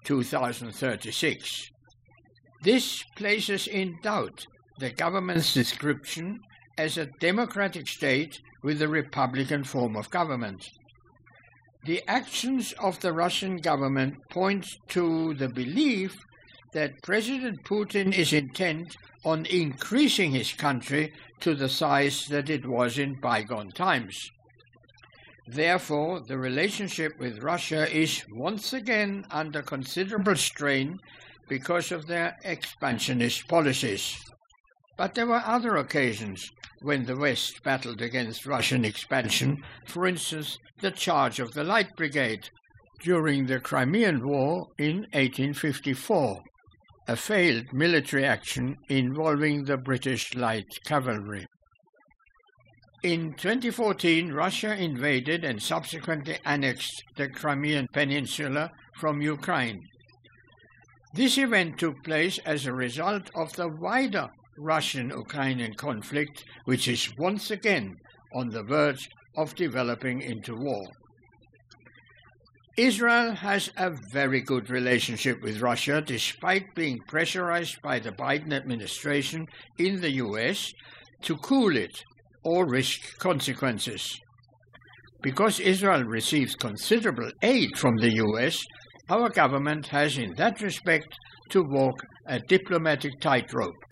[0.04, 1.70] 2036.
[2.62, 4.46] This places in doubt
[4.78, 6.38] the government's description
[6.76, 10.68] as a democratic state with a republican form of government.
[11.86, 16.16] The actions of the Russian government point to the belief
[16.72, 22.98] that President Putin is intent on increasing his country to the size that it was
[22.98, 24.28] in bygone times.
[25.46, 30.98] Therefore, the relationship with Russia is once again under considerable strain
[31.48, 34.18] because of their expansionist policies.
[34.96, 36.50] But there were other occasions
[36.82, 42.50] when the West battled against Russian expansion, for instance, the charge of the Light Brigade
[43.02, 46.42] during the Crimean War in 1854,
[47.08, 51.46] a failed military action involving the British Light Cavalry.
[53.02, 59.82] In 2014, Russia invaded and subsequently annexed the Crimean Peninsula from Ukraine.
[61.14, 67.12] This event took place as a result of the wider Russian Ukrainian conflict, which is
[67.18, 67.96] once again
[68.34, 70.84] on the verge of developing into war.
[72.76, 79.46] Israel has a very good relationship with Russia despite being pressurized by the Biden administration
[79.78, 80.72] in the US
[81.22, 82.02] to cool it
[82.44, 84.20] or risk consequences.
[85.22, 88.62] Because Israel receives considerable aid from the US,
[89.08, 91.08] our government has in that respect
[91.50, 91.96] to walk
[92.26, 93.85] a diplomatic tightrope.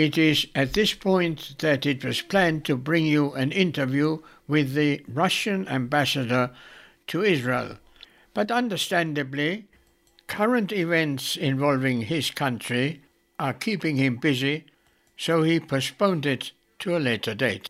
[0.00, 4.72] It is at this point that it was planned to bring you an interview with
[4.72, 6.52] the Russian ambassador
[7.08, 7.76] to Israel.
[8.32, 9.66] But understandably,
[10.26, 13.02] current events involving his country
[13.38, 14.64] are keeping him busy,
[15.18, 17.68] so he postponed it to a later date.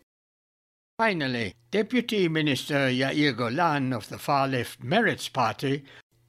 [0.97, 5.83] Finally, Deputy Minister Yair Golan of the far left Meretz Party,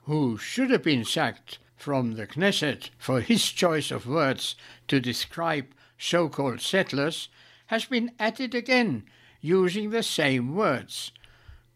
[0.07, 4.57] who should have been sacked from the Knesset for his choice of words
[4.88, 5.66] to describe
[6.03, 7.28] so called settlers,
[7.66, 9.05] has been at it again,
[9.40, 11.12] using the same words.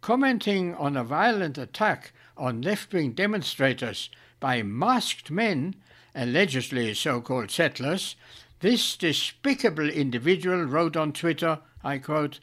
[0.00, 4.10] Commenting on a violent attack on left wing demonstrators
[4.40, 5.76] by masked men,
[6.14, 8.16] allegedly so called settlers,
[8.60, 12.40] this despicable individual wrote on Twitter, I quote,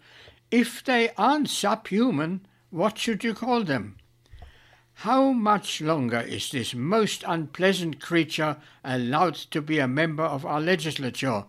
[0.51, 3.97] If they aren't subhuman, what should you call them?
[4.97, 10.61] How much longer is this most unpleasant creature allowed to be a member of our
[10.61, 11.45] legislature?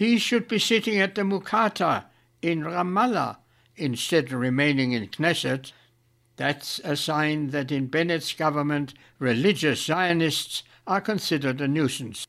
[0.00, 2.06] He should be sitting at the Mukata
[2.40, 3.36] in Ramallah
[3.76, 5.72] instead of remaining in Knesset.
[6.36, 12.26] That's a sign that in Bennett's government, religious Zionists are considered a nuisance.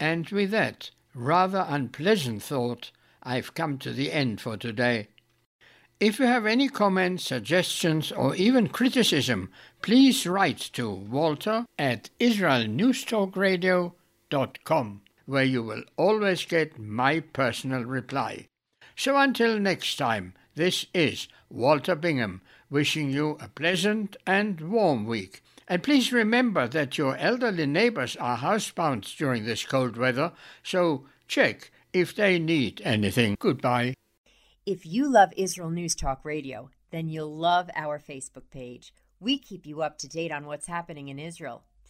[0.00, 2.92] And with that rather unpleasant thought,
[3.22, 5.08] I've come to the end for today.
[6.00, 9.50] If you have any comments, suggestions, or even criticism,
[9.82, 18.46] please write to walter at israelnewstalkradio.com where you will always get my personal reply.
[18.96, 25.42] So until next time, This is Walter Bingham wishing you a pleasant and warm week.
[25.68, 31.70] And please remember that your elderly neighbors are housebound during this cold weather, so check
[31.92, 33.36] if they need anything.
[33.38, 33.96] Goodbye.
[34.64, 38.94] If you love Israel News Talk Radio, then you'll love our Facebook page.
[39.20, 41.64] We keep you up to date on what's happening in Israel,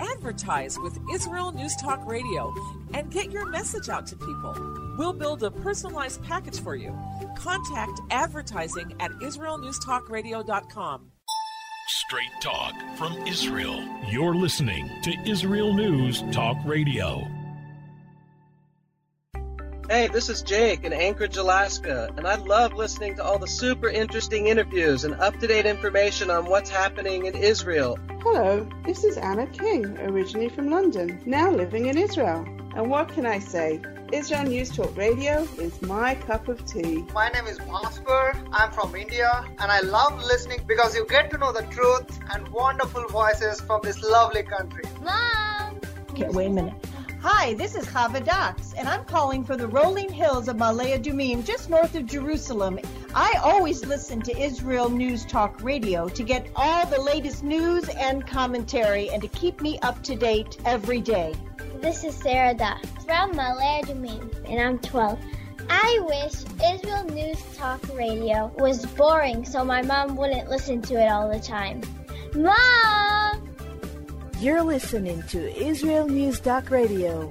[0.00, 2.54] Advertise with Israel News Talk Radio
[2.94, 4.54] and get your message out to people.
[4.98, 6.96] We'll build a personalized package for you.
[7.36, 11.12] Contact advertising at israelnewstalkradio.com.
[11.88, 13.84] Straight talk from Israel.
[14.08, 17.26] You're listening to Israel News Talk Radio.
[19.90, 23.88] Hey, this is Jake in Anchorage, Alaska, and I love listening to all the super
[23.88, 27.98] interesting interviews and up to date information on what's happening in Israel.
[28.24, 32.46] Hello, this is Anna King, originally from London, now living in Israel.
[32.76, 33.82] And what can I say?
[34.12, 37.04] Israel News Talk Radio is my cup of tea.
[37.12, 38.48] My name is Bhaskar.
[38.52, 42.46] I'm from India and I love listening because you get to know the truth and
[42.50, 44.84] wonderful voices from this lovely country.
[45.02, 45.80] Mom!
[46.10, 46.74] Okay, wait a minute.
[47.22, 51.44] Hi, this is Chava Dax, and I'm calling for the rolling hills of Ma'ale Adumim,
[51.44, 52.78] just north of Jerusalem.
[53.14, 58.26] I always listen to Israel News Talk Radio to get all the latest news and
[58.26, 61.34] commentary and to keep me up to date every day.
[61.82, 65.18] This is Sarah Dax from Ma'ale Adumim, and I'm 12.
[65.68, 66.44] I wish
[66.74, 71.40] Israel News Talk Radio was boring so my mom wouldn't listen to it all the
[71.40, 71.82] time.
[72.34, 73.46] Mom!
[74.38, 77.30] You're listening to Israel News Talk Radio.